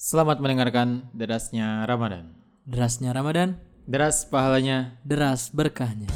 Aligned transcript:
Selamat 0.00 0.40
mendengarkan 0.40 1.12
derasnya 1.12 1.84
Ramadan. 1.84 2.32
Derasnya 2.64 3.12
Ramadan, 3.12 3.60
Deras 3.84 4.24
pahalanya. 4.24 4.96
deras 5.04 5.52
berkahnya. 5.52 6.08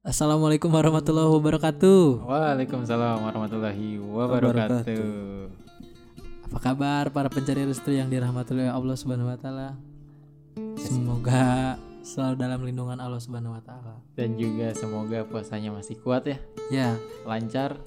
Assalamualaikum 0.00 0.72
warahmatullahi 0.72 1.28
wabarakatuh. 1.28 2.24
Waalaikumsalam 2.24 3.28
warahmatullahi 3.28 4.00
wabarakatuh. 4.00 5.04
Apa 6.48 6.58
kabar 6.64 7.12
para 7.12 7.28
pencari 7.28 7.68
restu 7.68 7.92
yang 7.92 8.08
dirahmati 8.08 8.56
oleh 8.56 8.72
Allah 8.72 8.96
Subhanahu 8.96 9.28
wa 9.28 9.36
taala? 9.36 9.76
Semoga 10.80 11.76
selalu 12.04 12.34
dalam 12.36 12.60
lindungan 12.60 13.00
Allah 13.00 13.16
Subhanahu 13.16 13.56
wa 13.56 13.62
taala. 13.64 13.96
Dan 14.12 14.36
juga 14.36 14.70
semoga 14.72 15.24
puasanya 15.24 15.72
masih 15.72 15.96
kuat 15.98 16.28
ya, 16.28 16.36
Ya, 16.70 16.88
lancar 17.24 17.80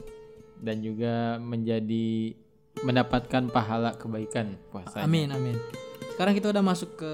dan 0.57 0.81
juga 0.81 1.37
menjadi 1.37 2.33
mendapatkan 2.79 3.47
pahala 3.47 3.93
kebaikan 3.93 4.57
puasanya. 4.67 5.05
amin 5.05 5.29
amin. 5.29 5.57
Sekarang 6.11 6.33
kita 6.33 6.49
udah 6.49 6.63
masuk 6.63 6.97
ke 6.97 7.13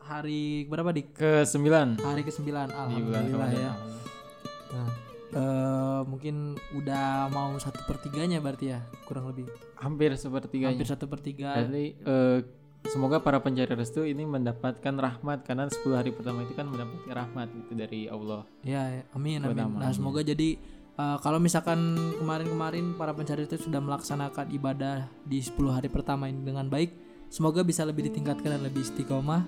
hari 0.00 0.66
berapa 0.66 0.90
dik? 0.90 1.06
Ke 1.12 1.32
sembilan 1.42 1.98
Hari 1.98 2.22
ke-9 2.22 2.42
di 2.42 2.50
bulan 2.50 2.68
Alhamdulillah 2.70 3.50
ya. 3.52 3.72
Nah, 4.72 4.88
eh, 5.32 6.00
mungkin 6.04 6.34
udah 6.72 7.26
mau 7.28 7.54
satu 7.56 7.82
pertiganya 7.82 8.38
berarti 8.38 8.70
ya 8.70 8.80
kurang 9.04 9.26
lebih 9.26 9.46
Hampir 9.74 10.14
sepertiganya. 10.14 10.74
hampir 10.74 10.86
satu 10.86 11.06
pertiga 11.06 11.58
Jadi 11.58 11.98
eh, 11.98 12.38
semoga 12.84 13.18
para 13.18 13.38
pencari 13.38 13.72
restu 13.72 14.02
ini 14.02 14.22
mendapatkan 14.22 14.94
rahmat 14.94 15.42
karena 15.42 15.66
10 15.66 15.80
hari 15.92 16.10
pertama 16.10 16.42
itu 16.42 16.52
kan 16.52 16.66
mendapatkan 16.66 17.12
rahmat 17.12 17.48
gitu 17.54 17.72
dari 17.72 18.00
Allah. 18.06 18.42
ya 18.62 18.82
ya, 18.90 19.02
amin 19.12 19.40
amin 19.40 19.54
Pertama, 19.54 19.74
nah 19.78 19.88
amin. 19.88 19.96
semoga 19.96 20.20
jadi 20.20 20.48
eh, 20.92 21.16
kalau 21.20 21.38
misalkan 21.38 21.78
kemarin-kemarin 22.18 22.94
para 22.94 23.12
pencari 23.12 23.46
itu 23.46 23.56
sudah 23.56 23.78
melaksanakan 23.78 24.50
ibadah 24.50 25.06
di 25.22 25.38
10 25.40 25.56
hari 25.70 25.88
pertama 25.88 26.26
ini 26.26 26.42
dengan 26.42 26.66
baik 26.66 26.90
semoga 27.28 27.62
bisa 27.62 27.82
lebih 27.82 28.08
ditingkatkan 28.08 28.58
dan 28.58 28.62
lebih 28.62 28.82
istiqomah 28.82 29.42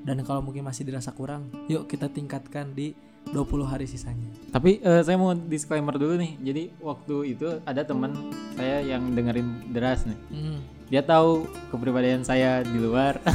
dan 0.00 0.16
kalau 0.24 0.40
mungkin 0.40 0.64
masih 0.64 0.84
dirasa 0.84 1.12
kurang 1.12 1.48
yuk 1.68 1.84
kita 1.84 2.08
tingkatkan 2.08 2.72
di 2.72 2.92
20 3.32 3.36
hari 3.64 3.84
sisanya 3.84 4.32
Tapi 4.48 4.80
eh, 4.80 5.04
saya 5.04 5.14
mau 5.14 5.36
disclaimer 5.36 5.92
dulu 5.92 6.16
nih. 6.16 6.40
Jadi 6.40 6.62
waktu 6.80 7.36
itu 7.36 7.60
ada 7.62 7.84
teman 7.84 8.16
saya 8.56 8.80
yang 8.80 9.12
dengerin 9.12 9.68
deras 9.70 10.08
nih. 10.08 10.16
Hmm. 10.32 10.58
Dia 10.90 11.00
tahu 11.00 11.48
kepribadian 11.70 12.20
saya 12.20 12.60
di 12.60 12.76
luar. 12.76 13.16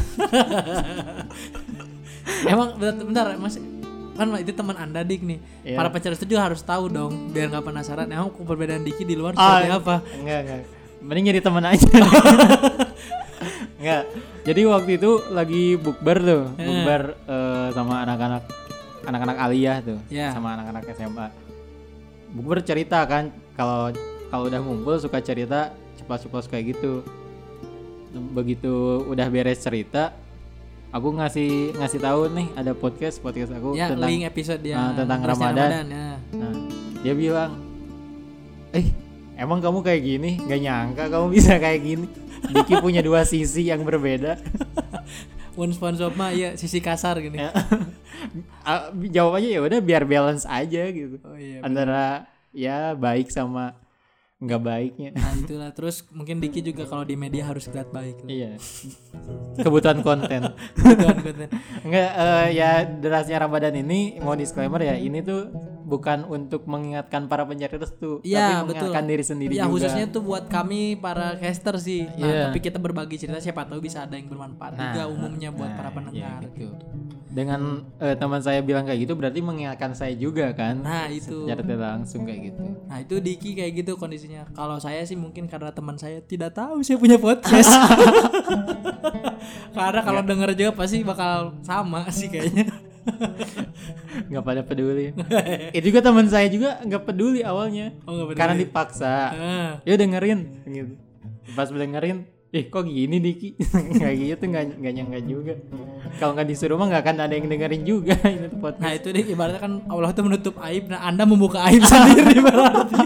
Emang 2.45 2.75
bentar, 2.75 3.01
bentar 3.01 3.25
mas 3.37 3.55
kan 4.15 4.31
itu 4.39 4.49
teman 4.49 4.79
anda 4.79 5.03
dik 5.03 5.21
nih 5.21 5.39
Iya. 5.61 5.75
para 5.75 5.91
pencari 5.91 6.15
itu 6.15 6.25
juga 6.25 6.47
harus 6.47 6.63
tahu 6.63 6.87
dong 6.87 7.35
biar 7.35 7.51
nggak 7.51 7.61
penasaran 7.61 8.07
emang 8.07 8.31
perbedaan 8.31 8.79
Diki 8.79 9.03
di 9.03 9.11
luar 9.11 9.35
Ah, 9.35 9.59
seperti 9.59 9.75
apa 9.75 9.95
enggak, 10.15 10.39
enggak. 10.41 10.61
Mending 11.03 11.25
jadi 11.27 11.39
teman 11.43 11.63
aja. 11.67 11.85
enggak. 13.77 14.03
Jadi 14.47 14.61
waktu 14.65 14.91
itu 14.95 15.11
lagi 15.29 15.63
bukber 15.75 16.17
tuh, 16.17 16.43
Eh. 16.55 16.63
bukber 16.63 17.01
eh, 17.27 17.67
sama 17.75 17.93
anak-anak 18.01 18.43
anak-anak 19.03 19.37
aliyah 19.37 19.77
tuh, 19.83 19.99
Ya. 20.07 20.31
sama 20.31 20.55
anak-anak 20.55 20.87
SMA. 20.95 21.27
Bukber 22.31 22.63
cerita 22.63 23.03
kan 23.03 23.35
kalau 23.53 23.91
kalau 24.31 24.47
udah 24.47 24.59
ngumpul 24.63 24.95
suka 24.95 25.19
cerita 25.19 25.75
ceplos-ceplos 25.99 26.47
kayak 26.47 26.73
gitu. 26.73 27.03
Begitu 28.15 28.73
udah 29.05 29.27
beres 29.27 29.59
cerita, 29.59 30.15
aku 30.89 31.11
ngasih 31.13 31.75
ngasih 31.75 31.99
tahu 31.99 32.21
nih 32.31 32.47
ada 32.53 32.71
podcast 32.71 33.19
podcast 33.19 33.51
aku 33.51 33.73
ya 33.73 33.91
tentang 33.91 34.07
link 34.07 34.23
episode 34.23 34.61
ya 34.61 34.75
Ah, 34.77 34.91
tentang 34.93 35.19
Derasnya 35.21 35.47
Ramadan. 35.49 35.69
ya. 35.69 36.07
Nah, 36.31 36.53
dia 36.99 37.13
bilang, 37.13 37.51
eh 38.71 38.87
emang 39.35 39.59
kamu 39.59 39.79
kayak 39.81 40.01
gini? 40.01 40.31
Gak 40.41 40.59
nyangka 40.59 41.03
kamu 41.07 41.25
bisa 41.29 41.53
kayak 41.57 41.81
gini. 41.81 42.07
Diki 42.45 42.77
punya 42.77 43.01
dua 43.01 43.23
sisi 43.23 43.67
yang 43.67 43.81
berbeda. 43.81 44.37
One 45.55 45.71
SpongeBob 45.71 46.15
mah 46.15 46.31
ya 46.31 46.55
sisi 46.55 46.79
kasar 46.79 47.19
gini 47.19 47.39
Ya. 47.39 47.51
Ah, 48.61 48.89
Jawabannya 48.91 49.49
ya 49.49 49.61
udah 49.61 49.79
biar 49.79 50.03
balance 50.03 50.43
aja 50.43 50.83
gitu. 50.87 51.21
oh 51.21 51.37
iya 51.37 51.61
Antara 51.61 52.25
ya 52.51 52.91
baik 52.91 53.29
sama 53.29 53.71
nggak 54.45 54.61
baiknya. 54.61 55.09
nah 55.11 55.33
itulah 55.33 55.69
terus 55.73 56.05
mungkin 56.09 56.37
Diki 56.37 56.61
juga 56.61 56.85
kalau 56.85 57.01
di 57.01 57.17
media 57.17 57.45
harus 57.45 57.65
lihat 57.67 57.89
baik 57.89 58.21
Iya. 58.25 58.55
Kebutuhan 59.57 59.99
konten. 59.99 60.53
Kebutuhan 60.75 61.17
konten. 61.19 61.47
Enggak 61.81 62.09
eh, 62.13 62.47
ya 62.53 62.69
derasnya 62.85 63.37
Ramadan 63.39 63.73
ini 63.75 64.19
mau 64.19 64.35
disclaimer 64.35 64.79
ya 64.79 64.95
ini 64.95 65.19
tuh 65.19 65.49
bukan 65.85 66.25
untuk 66.25 66.65
mengingatkan 66.65 67.25
para 67.25 67.45
pencari 67.45 67.77
restu, 67.77 68.17
Iya, 68.21 68.41
tapi 68.61 68.73
betul. 68.73 68.89
mengingatkan 68.89 69.05
diri 69.05 69.23
sendiri 69.23 69.53
ya 69.53 69.69
juga. 69.69 69.73
khususnya 69.77 70.05
tuh 70.09 70.21
buat 70.21 70.49
kami 70.49 70.97
para 70.97 71.37
caster 71.37 71.77
sih 71.77 72.09
nah 72.09 72.25
Iya. 72.25 72.41
tapi 72.49 72.57
kita 72.57 72.81
berbagi 72.81 73.21
cerita 73.21 73.37
siapa 73.37 73.69
tahu 73.69 73.85
bisa 73.85 74.01
ada 74.01 74.17
yang 74.17 74.25
bermanfaat 74.25 74.73
juga 74.73 75.05
umumnya 75.05 75.53
buat 75.53 75.69
nah, 75.69 75.77
para 75.77 75.89
iya, 75.89 75.95
pendengar 75.95 76.39
gitu. 76.41 76.73
gitu. 76.73 77.14
Dengan 77.35 77.83
eh, 77.99 78.15
teman 78.15 78.39
saya 78.39 78.63
bilang 78.63 78.87
kayak 78.87 78.99
gitu 79.03 79.13
berarti 79.13 79.43
mengingatkan 79.43 79.91
saya 79.91 80.15
juga 80.15 80.55
kan. 80.55 80.79
nah 80.79 81.11
itu 81.11 81.43
Secara 81.43 81.59
tidak 81.59 81.79
langsung 81.83 82.23
kayak 82.23 82.39
gitu. 82.47 82.63
Nah 82.87 82.97
itu 83.03 83.15
Diki 83.19 83.51
kayak 83.53 83.71
gitu 83.83 83.91
kondisinya. 83.99 84.47
Kalau 84.55 84.79
saya 84.79 85.03
sih 85.03 85.19
mungkin 85.19 85.45
karena 85.45 85.75
teman 85.75 85.99
saya 85.99 86.23
tidak 86.23 86.55
tahu 86.55 86.79
saya 86.79 86.95
punya 86.95 87.19
podcast. 87.19 87.67
karena 89.75 90.01
kalau 90.01 90.21
denger 90.23 90.55
juga 90.55 90.71
pasti 90.71 91.03
bakal 91.03 91.59
sama 91.59 92.07
sih 92.07 92.31
kayaknya. 92.31 92.71
nggak 94.31 94.43
pada 94.43 94.61
peduli. 94.65 95.13
Itu 95.75 95.85
juga 95.93 95.99
teman 96.01 96.25
saya 96.25 96.47
juga 96.49 96.79
nggak 96.81 97.03
peduli 97.03 97.43
awalnya. 97.43 97.93
Oh 98.07 98.15
nggak 98.15 98.27
bener. 98.31 98.39
Karena 98.39 98.55
dipaksa. 98.57 99.13
Ah, 99.35 99.71
Ya 99.83 99.99
dengerin 99.99 100.39
gitu. 100.65 100.95
Pas 101.53 101.69
dengerin, 101.69 102.25
eh 102.55 102.71
kok 102.71 102.87
gini 102.87 103.19
Diki? 103.19 103.59
kayak 103.99 104.15
gitu 104.31 104.43
nggak 104.47 104.79
nggak 104.79 104.93
nyangka 104.95 105.19
juga. 105.27 105.53
Kalau 106.15 106.31
nggak 106.31 106.47
disuruh 106.47 106.79
mah 106.79 106.87
nggak 106.87 107.03
akan 107.03 107.15
ada 107.27 107.33
yang 107.35 107.51
dengerin 107.51 107.83
juga 107.83 108.15
ini 108.31 108.47
tuh 108.47 108.59
podcast. 108.63 108.79
Nah 108.79 108.91
itu 108.95 109.07
deh 109.11 109.25
ibaratnya 109.27 109.59
kan 109.59 109.73
Allah 109.91 110.15
tuh 110.15 110.23
menutup 110.23 110.55
aib, 110.63 110.87
nah 110.87 111.03
Anda 111.03 111.27
membuka 111.27 111.59
aib 111.67 111.83
sendiri 111.91 112.39
berarti. 112.39 112.99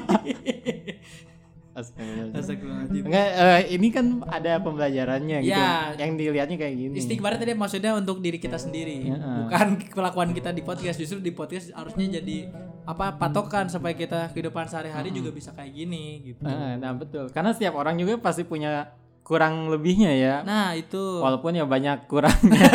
Astagfirullahaladzim. 1.79 3.03
Enggak, 3.07 3.29
eh, 3.39 3.61
ini 3.71 3.87
kan 3.87 4.05
ada 4.27 4.59
pembelajarannya 4.59 5.37
gitu. 5.47 5.55
Ya. 5.55 5.95
Yang 5.95 6.11
dilihatnya 6.19 6.57
kayak 6.59 6.75
gini. 6.75 6.95
Istighfar 6.99 7.39
tadi 7.39 7.55
maksudnya 7.55 7.95
untuk 7.95 8.19
diri 8.19 8.35
kita 8.35 8.59
sendiri, 8.59 9.07
Ya. 9.07 9.15
bukan 9.15 9.79
kelakuan 9.87 10.35
kita 10.35 10.51
di 10.51 10.59
podcast. 10.59 10.99
Justru 10.99 11.23
di 11.23 11.31
podcast 11.31 11.71
harusnya 11.71 12.19
jadi 12.19 12.51
apa 12.83 13.15
patokan 13.15 13.71
supaya 13.71 13.95
kita 13.95 14.27
kehidupan 14.35 14.67
sehari-hari 14.67 15.15
juga 15.15 15.31
bisa 15.31 15.55
kayak 15.55 15.71
gini 15.71 16.33
gitu. 16.33 16.43
Nah 16.43 16.91
betul. 16.91 17.31
Karena 17.31 17.55
setiap 17.55 17.79
orang 17.79 17.95
juga 17.95 18.19
pasti 18.19 18.43
punya 18.43 18.91
kurang 19.29 19.69
lebihnya 19.69 20.09
ya. 20.09 20.35
Nah 20.41 20.73
itu 20.73 20.97
Walaupun 21.21 21.53
ya 21.53 21.69
banyak 21.69 22.09
kurangnya. 22.09 22.65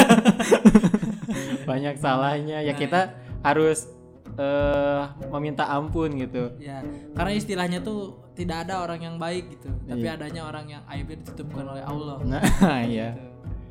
banyak 1.70 1.98
salahnya. 1.98 2.62
Ya 2.62 2.70
Nah, 2.70 2.78
kita 2.78 3.00
harus 3.42 3.91
eh 4.34 5.03
meminta 5.31 5.66
ampun 5.66 6.15
gitu. 6.15 6.54
Ya, 6.59 6.82
karena 7.15 7.32
istilahnya 7.34 7.78
tuh 7.81 8.19
tidak 8.34 8.66
ada 8.66 8.82
orang 8.82 8.98
yang 9.00 9.16
baik 9.16 9.47
gitu, 9.53 9.70
tapi 9.87 10.03
Iya. 10.03 10.19
adanya 10.19 10.42
orang 10.42 10.66
yang 10.69 10.82
aibnya 10.87 11.22
ditutupkan 11.22 11.62
oleh 11.65 11.82
Allah. 11.82 12.19
Nah, 12.22 12.42
iya. 12.86 13.15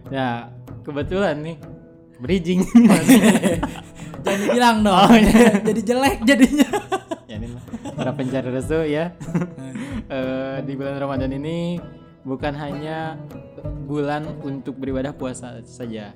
Ya, 0.07 0.47
kebetulan 0.83 1.43
nih 1.43 1.57
bridging. 2.19 2.63
Jangan 4.23 4.39
dibilang 4.39 4.77
dong, 4.81 4.95
Oh, 4.95 5.11
iya. 5.11 5.59
jadi 5.59 5.81
jelek 5.83 6.17
jadinya. 6.23 6.67
ya 7.27 7.35
ini 7.35 7.47
lah, 7.51 7.63
para 7.91 8.11
pencari 8.15 8.49
restu 8.51 8.79
ya. 8.87 9.11
Eh, 10.07 10.57
di 10.63 10.73
bulan 10.79 10.95
Ramadan 10.95 11.31
ini 11.33 11.75
bukan 12.23 12.55
hanya 12.55 13.19
bulan 13.87 14.27
untuk 14.43 14.79
beribadah 14.79 15.11
puasa 15.15 15.59
saja. 15.67 16.15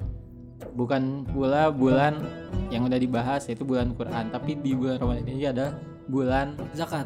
Bukan 0.74 1.28
pula 1.30 1.70
bulan 1.70 2.18
yang 2.74 2.90
udah 2.90 2.98
dibahas 2.98 3.46
yaitu 3.46 3.62
bulan 3.62 3.94
Quran, 3.94 4.34
tapi 4.34 4.58
di 4.58 4.74
bulan 4.74 4.98
Ramadan 4.98 5.28
ini 5.30 5.46
ada 5.46 5.78
bulan 6.10 6.58
Zakat. 6.74 7.06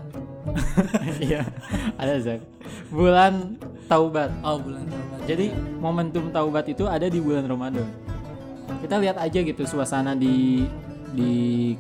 iya, 1.25 1.43
ada 1.99 2.15
Zak. 2.21 2.39
Bulan 2.93 3.59
taubat. 3.91 4.31
Oh 4.45 4.61
bulan 4.61 4.87
Ramadan. 4.87 5.21
Jadi 5.27 5.45
momentum 5.81 6.31
taubat 6.31 6.65
itu 6.71 6.87
ada 6.87 7.11
di 7.11 7.19
bulan 7.19 7.45
Ramadan. 7.49 7.87
Kita 8.79 8.97
lihat 8.97 9.19
aja 9.19 9.39
gitu 9.43 9.67
suasana 9.67 10.15
di 10.15 10.63
di 11.11 11.31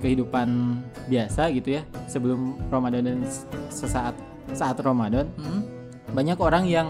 kehidupan 0.03 0.75
biasa 1.07 1.47
gitu 1.55 1.79
ya 1.79 1.87
sebelum 2.11 2.59
Ramadan 2.67 3.07
dan 3.07 3.17
sesaat 3.71 4.11
saat 4.51 4.75
Ramadan 4.83 5.31
Hmm? 5.39 5.63
banyak 6.11 6.35
orang 6.35 6.67
yang 6.67 6.87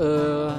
eh 0.00 0.50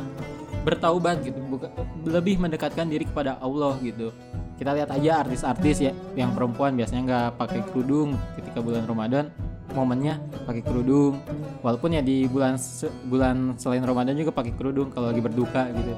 bertaubat 0.61 1.25
gitu 1.25 1.41
buka- 1.41 1.73
lebih 2.05 2.38
mendekatkan 2.38 2.85
diri 2.85 3.03
kepada 3.03 3.41
Allah 3.41 3.73
gitu 3.81 4.13
kita 4.55 4.77
lihat 4.77 4.93
aja 4.93 5.25
artis-artis 5.25 5.81
ya 5.81 5.89
yang 6.13 6.38
perempuan 6.38 6.77
biasanya 6.77 7.01
nggak 7.01 7.29
pakai 7.35 7.61
kerudung 7.65 8.13
ketika 8.38 8.61
bulan 8.61 8.85
Ramadan 8.85 9.33
momennya 9.73 10.21
pakai 10.45 10.61
kerudung 10.61 11.17
walaupun 11.59 11.95
ya 11.95 12.01
di 12.01 12.29
bulan 12.29 12.61
se- 12.61 12.93
bulan 13.03 13.57
selain 13.57 13.81
Ramadan 13.81 14.13
juga 14.13 14.29
pakai 14.29 14.53
kerudung 14.53 14.93
kalau 14.93 15.09
lagi 15.09 15.17
berduka 15.19 15.65
gitu 15.71 15.94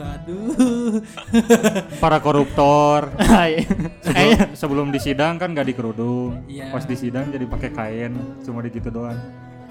Aduh. 0.00 1.04
para 2.00 2.16
koruptor 2.18 3.12
Hai. 3.18 3.68
sebelum, 4.00 4.38
sebelum 4.54 4.86
disidang 4.88 5.36
kan 5.36 5.52
gak 5.52 5.68
dikerudung 5.68 6.40
Iya. 6.48 6.72
pas 6.72 6.84
disidang 6.84 7.28
jadi 7.28 7.44
pakai 7.44 7.68
kain 7.68 8.12
cuma 8.40 8.64
di 8.64 8.72
gitu 8.72 8.88
doang 8.88 9.18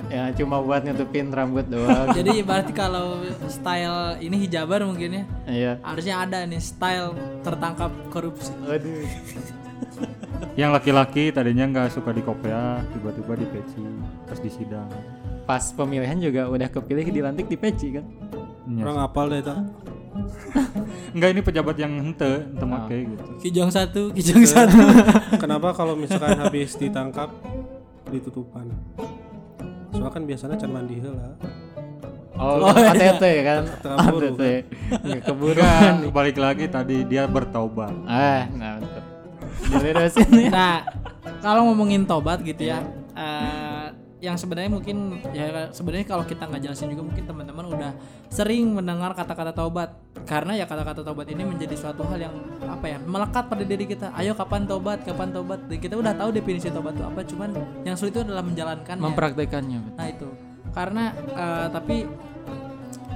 ya 0.10 0.34
cuma 0.34 0.58
buat 0.60 0.82
nutupin 0.82 1.30
rambut 1.30 1.70
doang 1.70 2.10
Jadi 2.18 2.42
berarti 2.42 2.74
kalau 2.74 3.22
style 3.46 4.18
ini 4.20 4.50
hijabar 4.50 4.82
mungkin 4.82 5.10
ya 5.22 5.24
iya 5.46 5.74
harusnya 5.86 6.26
ada 6.26 6.44
nih 6.50 6.58
style 6.58 7.14
tertangkap 7.46 7.94
korupsi. 8.10 8.50
aduh 8.66 9.06
yang 10.60 10.74
laki-laki 10.74 11.30
tadinya 11.30 11.70
nggak 11.70 11.94
suka 11.94 12.10
di 12.12 12.26
kopea 12.26 12.82
tiba-tiba 12.92 13.34
di 13.38 13.46
peci 13.48 13.84
pas 14.26 14.40
disidang 14.42 14.90
pas 15.46 15.64
pemilihan 15.74 16.18
juga 16.18 16.50
udah 16.50 16.68
kepilih 16.70 17.06
dilantik 17.14 17.46
di 17.46 17.58
peci 17.58 17.94
kan 17.96 18.06
Iya. 18.70 18.86
Orang 18.86 18.98
apal 19.02 19.26
deh 19.34 19.42
itu. 19.42 19.50
Enggak 21.18 21.30
ini 21.34 21.42
pejabat 21.42 21.76
yang 21.82 21.94
hente, 21.98 22.46
hente 22.46 22.66
make 22.70 22.98
gitu. 23.02 23.32
Kijong 23.42 23.72
satu, 23.74 24.14
kijong 24.14 24.46
satu. 24.46 24.78
Kenapa 25.42 25.74
kalau 25.74 25.98
misalkan 25.98 26.38
habis 26.38 26.78
ditangkap 26.78 27.34
ditutupan? 28.14 28.70
Soalnya 30.00 30.16
kan 30.16 30.24
biasanya 30.24 30.56
can 30.56 30.72
mandi 30.72 30.96
heula. 30.98 31.28
oh, 32.40 32.72
ATT 32.72 33.24
kan? 33.44 33.62
Kabur, 33.84 34.22
ATT. 34.32 34.44
nggak 34.96 35.22
keburu 35.22 35.60
Enggak, 35.60 36.16
balik 36.16 36.38
lagi 36.40 36.66
tadi 36.66 37.04
dia 37.04 37.28
bertaubat. 37.28 37.92
ah 38.08 38.48
nah 38.56 38.80
betul. 38.80 39.04
Dilurusin 39.60 40.30
ya 40.40 40.50
Nah, 40.50 40.78
kalau 41.44 41.68
ngomongin 41.68 42.08
tobat 42.08 42.40
gitu 42.42 42.64
ya, 42.66 42.80
eh, 43.12 43.69
yang 44.20 44.36
sebenarnya 44.36 44.68
mungkin 44.68 45.24
ya 45.32 45.72
sebenarnya 45.72 46.04
kalau 46.04 46.28
kita 46.28 46.44
nggak 46.44 46.62
jelasin 46.68 46.92
juga 46.92 47.08
mungkin 47.08 47.24
teman-teman 47.24 47.66
udah 47.72 47.92
sering 48.28 48.68
mendengar 48.76 49.16
kata-kata 49.16 49.56
taubat 49.56 49.96
karena 50.28 50.60
ya 50.60 50.68
kata-kata 50.68 51.08
taubat 51.08 51.32
ini 51.32 51.48
menjadi 51.48 51.76
suatu 51.80 52.04
hal 52.04 52.20
yang 52.28 52.36
apa 52.68 52.86
ya 52.86 52.98
melekat 53.00 53.48
pada 53.48 53.64
diri 53.64 53.88
kita. 53.88 54.12
Ayo 54.14 54.36
kapan 54.36 54.68
taubat, 54.68 55.08
kapan 55.08 55.32
taubat. 55.32 55.60
Dan 55.72 55.80
kita 55.80 55.96
udah 55.96 56.14
tahu 56.14 56.30
definisi 56.36 56.68
taubat 56.68 57.00
itu 57.00 57.04
apa, 57.08 57.22
cuman 57.24 57.50
yang 57.88 57.96
sulit 57.96 58.12
itu 58.12 58.22
adalah 58.28 58.44
menjalankannya. 58.44 59.04
mempraktekannya. 59.04 59.80
Nah 59.96 60.08
itu 60.12 60.28
karena 60.76 61.16
eh, 61.16 61.68
tapi 61.72 61.98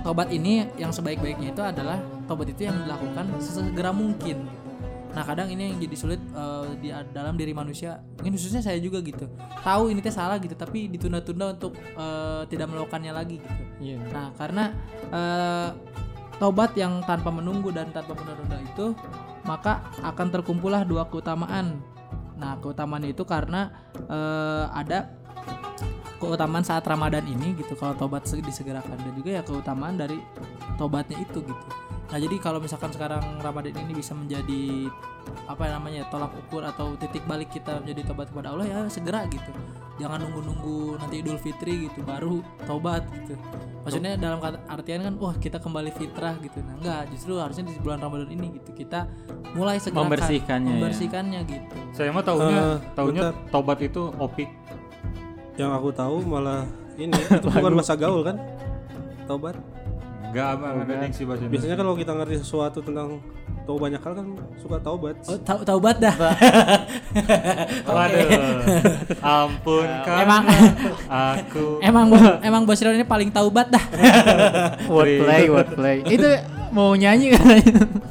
tobat 0.04 0.32
ini 0.32 0.68
yang 0.80 0.92
sebaik-baiknya 0.92 1.56
itu 1.56 1.62
adalah 1.64 2.00
tobat 2.28 2.52
itu 2.52 2.68
yang 2.68 2.80
dilakukan 2.88 3.26
sesegera 3.44 3.92
mungkin. 3.92 4.63
Nah 5.14 5.22
kadang 5.22 5.46
ini 5.46 5.70
yang 5.74 5.78
jadi 5.78 5.96
sulit 5.96 6.22
eh, 6.22 6.68
di 6.82 6.90
dalam 7.14 7.38
diri 7.38 7.54
manusia. 7.54 8.02
Mungkin 8.18 8.34
khususnya 8.34 8.66
saya 8.66 8.82
juga 8.82 8.98
gitu. 9.06 9.30
Tahu 9.62 9.94
ini 9.94 10.02
teh 10.02 10.10
salah 10.10 10.42
gitu, 10.42 10.58
tapi 10.58 10.90
ditunda-tunda 10.90 11.54
untuk 11.54 11.78
eh, 11.78 12.42
tidak 12.50 12.74
melakukannya 12.74 13.14
lagi 13.14 13.38
gitu. 13.38 13.64
iya 13.82 13.98
Nah 14.10 14.34
karena 14.34 14.74
eh, 15.14 15.70
tobat 16.42 16.74
yang 16.74 17.06
tanpa 17.06 17.30
menunggu 17.30 17.70
dan 17.70 17.94
tanpa 17.94 18.18
menunda 18.18 18.58
itu 18.58 18.98
maka 19.46 19.86
akan 20.02 20.28
terkumpullah 20.34 20.82
dua 20.82 21.06
keutamaan. 21.06 21.78
Nah 22.42 22.58
keutamaan 22.58 23.06
itu 23.06 23.22
karena 23.22 23.70
eh, 24.10 24.66
ada 24.74 25.14
keutamaan 26.18 26.64
saat 26.64 26.88
Ramadan 26.88 27.28
ini 27.28 27.52
gitu 27.60 27.76
kalau 27.76 27.94
tobat 28.00 28.24
se- 28.24 28.40
disegerakan 28.40 28.96
dan 28.96 29.12
juga 29.12 29.30
ya 29.36 29.42
keutamaan 29.44 30.00
dari 30.00 30.16
tobatnya 30.80 31.20
itu 31.20 31.44
gitu. 31.44 31.66
Nah 32.14 32.22
jadi 32.22 32.38
kalau 32.38 32.62
misalkan 32.62 32.94
sekarang 32.94 33.42
Ramadan 33.42 33.74
ini 33.74 33.98
bisa 33.98 34.14
menjadi 34.14 34.86
apa 35.50 35.66
namanya 35.66 36.06
tolak 36.08 36.30
ukur 36.38 36.62
atau 36.62 36.94
titik 36.94 37.26
balik 37.26 37.50
kita 37.50 37.82
menjadi 37.82 38.06
tobat 38.06 38.30
kepada 38.30 38.54
Allah 38.54 38.70
ya 38.70 38.78
segera 38.86 39.26
gitu. 39.26 39.50
Jangan 39.98 40.22
nunggu-nunggu 40.22 40.98
nanti 40.98 41.22
Idul 41.22 41.42
Fitri 41.42 41.90
gitu 41.90 42.06
baru 42.06 42.46
tobat 42.64 43.02
gitu. 43.16 43.34
Maksudnya 43.82 44.14
dalam 44.14 44.38
artian 44.70 45.02
kan 45.02 45.18
wah 45.18 45.34
kita 45.36 45.58
kembali 45.58 45.90
fitrah 45.90 46.38
gitu. 46.38 46.62
Nah 46.62 46.78
enggak 46.78 47.02
justru 47.10 47.34
harusnya 47.36 47.66
di 47.66 47.82
bulan 47.82 47.98
Ramadan 47.98 48.30
ini 48.30 48.62
gitu 48.62 48.72
kita 48.72 49.10
mulai 49.54 49.82
segera 49.82 50.06
Membersihkannya 50.06 50.70
ya. 50.70 50.78
membersihkannya 50.80 51.40
gitu. 51.50 51.76
Saya 51.92 52.14
mah 52.14 52.22
taunya 52.22 52.58
Eh, 52.72 52.78
taunya 52.94 53.22
bentar. 53.28 53.50
taubat 53.50 53.80
itu 53.82 54.02
opik. 54.22 54.50
Yang 55.54 55.72
aku 55.72 55.90
tahu 55.90 56.16
malah 56.24 56.62
ini 56.94 57.10
itu 57.10 57.48
bukan 57.58 57.74
masa 57.74 57.98
gaul 57.98 58.22
kan? 58.22 58.38
Taubat. 59.26 59.58
Enggak 60.34 60.48
apa 60.50 60.66
ada 60.76 60.94
diksi 61.00 61.22
bahasa 61.24 61.40
Indonesia. 61.40 61.54
Biasanya 61.54 61.76
kalau 61.78 61.94
kita 61.94 62.12
ngerti 62.12 62.36
sesuatu 62.42 62.80
tentang 62.82 63.22
tahu 63.64 63.78
banyak 63.78 64.02
hal 64.02 64.14
kan 64.14 64.28
suka 64.58 64.78
taubat. 64.82 65.16
Oh, 65.24 65.38
tau 65.40 65.62
taubat 65.62 65.96
dah. 66.04 66.16
Waduh. 67.86 68.28
Ampun 69.22 69.88
kan. 70.02 70.18
Emang 70.20 70.44
aku 71.06 71.66
emang 71.88 72.06
Bos- 72.10 72.40
emang 72.42 72.62
Bos 72.66 72.82
ini 72.82 73.06
paling 73.06 73.30
taubat 73.30 73.70
dah. 73.70 73.86
wordplay 74.92 75.46
wordplay 75.48 75.96
itu 76.06 76.28
mau 76.74 76.98
nyanyi 76.98 77.30
kan 77.30 77.46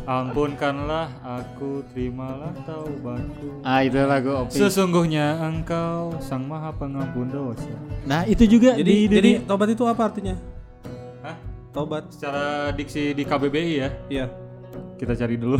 ampunkanlah 0.04 1.10
aku 1.20 1.82
terimalah 1.90 2.54
taubatku. 2.62 3.58
ah 3.62 3.82
itu 3.82 3.98
lagu 3.98 4.30
opi 4.36 4.54
Sesungguhnya 4.54 5.42
engkau 5.42 6.14
sang 6.18 6.46
maha 6.46 6.70
pengampun 6.70 7.26
dosa. 7.26 7.66
nah 8.02 8.22
itu 8.22 8.46
juga 8.48 8.74
Jadi 8.74 8.86
di, 8.86 8.96
di- 9.02 9.10
jadi 9.10 9.30
taubat 9.42 9.66
itu 9.68 9.82
apa 9.82 10.02
artinya? 10.04 10.38
Taubat. 11.72 12.12
Secara 12.12 12.68
diksi 12.76 13.16
di 13.16 13.24
KBBI 13.24 13.72
ya. 13.80 13.88
Iya. 14.12 14.26
Kita 15.00 15.16
cari 15.16 15.34
dulu. 15.40 15.58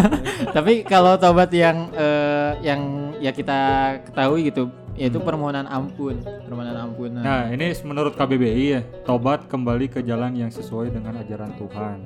tapi 0.56 0.84
kalau 0.84 1.16
taubat 1.16 1.50
yang 1.50 1.90
eh, 1.96 2.52
yang 2.62 3.12
ya 3.18 3.32
kita 3.32 3.58
ketahui 4.06 4.52
gitu 4.52 4.68
yaitu 4.96 5.20
permohonan 5.20 5.68
ampun 5.68 6.16
permohonan 6.48 6.88
ampunan 6.88 7.20
Nah, 7.20 7.52
ini 7.52 7.68
menurut 7.84 8.16
KBBI 8.16 8.64
ya, 8.64 8.80
tobat 9.04 9.44
kembali 9.44 9.92
ke 9.92 10.00
jalan 10.00 10.32
yang 10.32 10.48
sesuai 10.48 10.88
dengan 10.88 11.20
ajaran 11.20 11.52
Tuhan. 11.60 11.98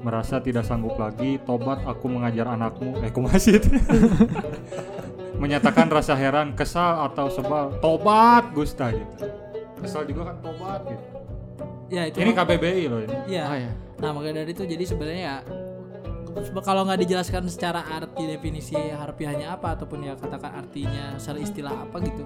Merasa 0.00 0.38
tidak 0.38 0.62
sanggup 0.62 0.94
lagi, 0.94 1.42
tobat 1.42 1.82
aku 1.82 2.06
mengajar 2.06 2.46
anakmu. 2.54 3.02
Eh, 3.02 3.10
kumasit. 3.10 3.66
Menyatakan 5.42 5.90
rasa 5.90 6.14
heran, 6.14 6.54
kesal 6.54 7.02
atau 7.10 7.26
sebal, 7.32 7.74
tobat 7.82 8.54
Gusta 8.54 8.94
gitu. 8.94 9.26
Kesal 9.82 10.06
juga 10.06 10.30
kan 10.30 10.36
tobat 10.38 10.86
gitu. 10.86 11.09
Ya 11.90 12.02
itu. 12.06 12.16
Ini 12.22 12.32
KBBI 12.32 12.84
loh 12.86 13.00
ini. 13.02 13.16
Iya. 13.26 13.44
Oh, 13.44 13.58
ya. 13.58 13.70
Nah 14.00 14.10
makanya 14.14 14.46
dari 14.46 14.50
itu 14.54 14.62
jadi 14.64 14.84
sebenarnya 14.86 15.20
ya 15.20 15.36
kalau 16.62 16.86
nggak 16.86 17.00
dijelaskan 17.02 17.50
secara 17.50 17.82
arti 17.90 18.22
definisi 18.30 18.78
harfiahnya 18.78 19.58
apa 19.58 19.74
ataupun 19.74 20.06
ya 20.06 20.14
katakan 20.14 20.62
artinya 20.62 21.18
secara 21.18 21.38
istilah 21.42 21.74
apa 21.74 21.96
gitu 22.06 22.22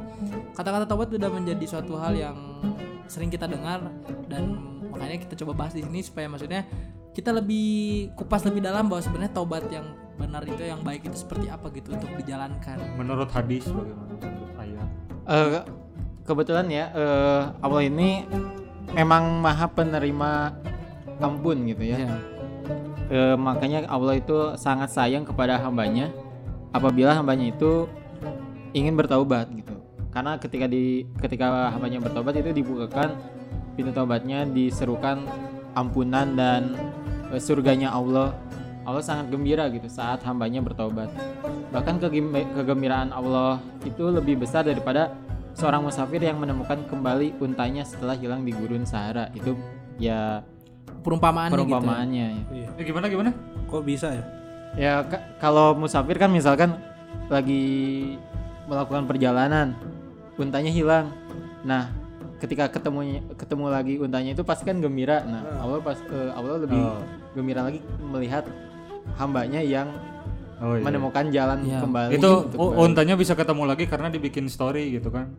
kata-kata 0.53 0.85
taubat 0.85 1.09
sudah 1.09 1.31
menjadi 1.33 1.65
suatu 1.65 1.97
hal 1.97 2.13
yang 2.13 2.37
sering 3.09 3.33
kita 3.33 3.49
dengar 3.49 3.89
dan 4.29 4.61
makanya 4.93 5.25
kita 5.25 5.35
coba 5.45 5.65
bahas 5.65 5.73
di 5.77 5.83
sini 5.85 6.01
supaya 6.05 6.29
maksudnya 6.29 6.69
kita 7.15 7.31
lebih 7.31 8.11
kupas 8.19 8.43
lebih 8.43 8.61
dalam 8.61 8.91
bahwa 8.91 9.01
sebenarnya 9.01 9.33
taubat 9.33 9.65
yang 9.71 9.87
benar 10.15 10.43
itu 10.47 10.63
yang 10.63 10.83
baik 10.83 11.07
itu 11.07 11.17
seperti 11.19 11.51
apa 11.51 11.71
gitu 11.75 11.95
untuk 11.95 12.11
dijalankan 12.19 12.79
Menurut 12.95 13.31
hadis 13.35 13.67
bagaimana? 13.67 14.15
Menurut 14.19 14.53
ayat. 14.59 14.89
Eh, 15.27 15.63
kebetulan 16.27 16.67
ya 16.71 16.85
eh, 16.95 17.43
Allah 17.63 17.83
ini 17.83 18.27
memang 18.93 19.41
maha 19.41 19.71
penerima 19.71 20.53
ampun 21.23 21.65
gitu 21.65 21.85
ya. 21.89 22.05
Eh, 23.09 23.37
makanya 23.37 23.89
Allah 23.89 24.19
itu 24.19 24.57
sangat 24.57 24.93
sayang 24.93 25.25
kepada 25.25 25.61
hambanya 25.61 26.09
apabila 26.73 27.15
hambanya 27.15 27.53
itu 27.53 27.89
ingin 28.75 28.97
bertaubat 28.99 29.49
gitu. 29.55 29.77
Karena 30.11 30.37
ketika 30.37 30.67
di 30.67 31.07
ketika 31.21 31.71
hambanya 31.73 32.03
bertobat 32.03 32.35
itu 32.39 32.51
dibukakan 32.51 33.15
pintu 33.75 33.91
taubatnya 33.91 34.47
diserukan 34.47 35.27
ampunan 35.75 36.35
dan 36.35 36.75
eh, 37.33 37.41
surganya 37.41 37.93
Allah. 37.95 38.35
Allah 38.85 39.01
sangat 39.01 39.33
gembira 39.33 39.65
gitu 39.73 39.89
saat 39.89 40.21
hambanya 40.29 40.61
bertobat. 40.61 41.09
Bahkan 41.73 42.05
kegem- 42.05 42.53
kegembiraan 42.53 43.17
Allah 43.17 43.57
itu 43.81 44.13
lebih 44.13 44.45
besar 44.45 44.61
daripada 44.61 45.17
seorang 45.55 45.81
musafir 45.81 46.19
yang 46.19 46.37
menemukan 46.37 46.83
kembali 46.85 47.39
untanya 47.39 47.83
setelah 47.83 48.15
hilang 48.15 48.43
di 48.43 48.51
gurun 48.51 48.83
Sahara. 48.83 49.31
Itu 49.33 49.55
ya 49.97 50.43
perumpamaannya 51.01 51.55
gitu 51.55 51.63
ya. 51.63 51.65
perumpamaannya 51.71 52.27
ya. 52.27 52.43
Iya. 52.51 52.69
Eh, 52.75 52.85
gimana 52.85 53.07
gimana? 53.07 53.31
Kok 53.67 53.83
bisa 53.83 54.09
ya? 54.11 54.25
Ya 54.75 54.93
ka- 55.07 55.25
kalau 55.39 55.73
musafir 55.73 56.19
kan 56.19 56.29
misalkan 56.29 56.75
lagi 57.31 57.65
melakukan 58.67 59.07
perjalanan, 59.07 59.79
untanya 60.35 60.69
hilang. 60.69 61.15
Nah, 61.63 61.89
ketika 62.43 62.67
ketemu 62.69 63.23
ketemu 63.39 63.65
lagi 63.71 63.95
untanya 63.97 64.35
itu 64.35 64.43
pasti 64.43 64.67
kan 64.67 64.83
gembira. 64.83 65.23
Nah, 65.23 65.63
Allah 65.63 65.79
pas 65.79 65.97
eh, 66.03 66.31
Allah 66.35 66.59
lebih 66.59 66.81
Oh. 66.81 66.99
gembira 67.33 67.63
lagi 67.63 67.79
melihat 68.03 68.43
hambanya 69.15 69.63
yang 69.63 69.89
Oh, 70.57 70.75
iya. 70.75 70.83
menemukan 70.83 71.25
jalan 71.29 71.59
Iya. 71.61 71.81
kembali. 71.81 72.11
itu 72.15 72.31
untanya 72.57 73.15
bisa 73.15 73.33
ketemu 73.33 73.63
lagi 73.65 73.85
karena 73.85 74.07
dibikin 74.07 74.47
story 74.47 74.93
gitu 74.93 75.09
kan 75.09 75.35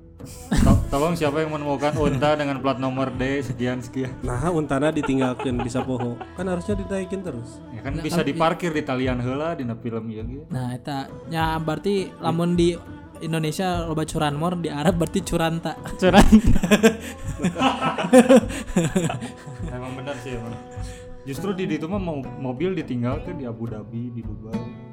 To- 0.50 0.81
tolong 0.89 1.13
siapa 1.13 1.39
yang 1.39 1.51
menemukan 1.51 1.93
unta 1.95 2.34
dengan 2.34 2.57
plat 2.57 2.75
nomor 2.75 3.10
D 3.10 3.39
sekian 3.41 3.79
sekian 3.79 4.12
Nah, 4.22 4.50
untana 4.50 4.89
ditinggalkan 4.89 5.55
bisa 5.57 5.79
poho. 5.81 6.17
Kan 6.34 6.45
harusnya 6.45 6.75
dinaikin 6.75 7.22
terus. 7.22 7.62
ya 7.69 7.79
kan 7.81 7.95
bisa 7.98 8.19
diparkir 8.22 8.69
di 8.69 8.81
talian 8.81 9.17
heula 9.17 9.53
dina 9.53 9.74
film 9.74 10.10
ieu 10.10 10.24
gitu 10.24 10.45
Nah, 10.50 10.72
eta 10.72 11.05
ya 11.27 11.55
berarti 11.57 12.12
lamun 12.17 12.53
di 12.53 12.74
Indonesia 13.17 13.81
loba 13.81 14.03
curanmor 14.03 14.60
di 14.60 14.67
Arab 14.67 15.00
berarti 15.00 15.24
curanta. 15.24 15.79
Curang. 15.95 16.27
emang 19.72 19.91
benar 19.95 20.15
sih 20.19 20.36
emang 20.36 20.51
Justru 21.25 21.57
di 21.57 21.65
itu 21.65 21.88
mah 21.88 21.98
mobil 22.38 22.75
ditinggalkan 22.75 23.41
di 23.41 23.50
Abu 23.50 23.65
Dhabi, 23.65 24.13
di 24.13 24.22
Dubai. 24.22 24.84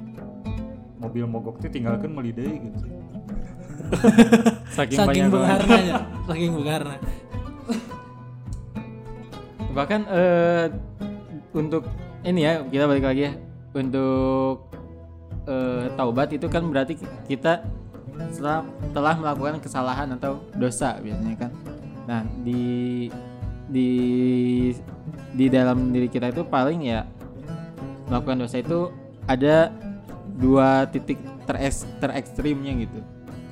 Mobil 1.03 1.25
mogok 1.27 1.59
itu 1.59 1.67
tinggalkan 1.79 2.15
meuli 2.15 2.31
deui 2.31 2.71
gitu. 2.71 2.79
saking, 4.73 4.97
saking 4.97 5.27
banyak 5.27 5.27
begarna 5.29 5.77
ya 5.83 5.95
saking 6.25 6.51
begarna 6.55 6.95
bahkan 9.73 10.05
eh, 10.07 10.65
untuk 11.53 11.83
ini 12.23 12.45
ya 12.45 12.53
kita 12.63 12.85
balik 12.85 13.05
lagi 13.05 13.21
ya. 13.29 13.33
Untuk 13.73 14.69
eh, 15.49 15.89
taubat 15.97 16.29
itu 16.31 16.45
kan 16.45 16.63
berarti 16.69 16.93
kita 17.25 17.65
setelah 18.29 18.61
telah 18.93 19.17
melakukan 19.17 19.57
kesalahan 19.57 20.13
atau 20.13 20.45
dosa 20.55 21.01
biasanya 21.01 21.49
kan. 21.49 21.51
Nah 22.05 22.21
di 22.45 23.09
di 23.67 23.89
di 25.33 25.45
dalam 25.49 25.89
diri 25.89 26.05
kita 26.05 26.29
itu 26.29 26.45
paling 26.45 26.85
ya 26.85 27.09
melakukan 28.05 28.45
dosa 28.45 28.61
itu 28.61 28.93
ada 29.25 29.73
dua 30.37 30.89
titik 30.89 31.21
teres, 31.45 31.85
terekstrimnya 32.01 32.73
gitu. 32.83 32.99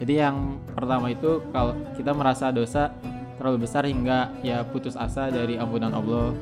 Jadi 0.02 0.14
yang 0.18 0.58
pertama 0.74 1.14
itu 1.14 1.46
kalau 1.54 1.78
kita 1.94 2.12
merasa 2.18 2.50
dosa 2.50 2.90
terlalu 3.38 3.66
besar 3.70 3.86
hingga 3.86 4.34
ya 4.42 4.66
putus 4.66 4.98
asa 4.98 5.30
dari 5.30 5.62
ampunan 5.62 5.94
Allah. 5.94 6.34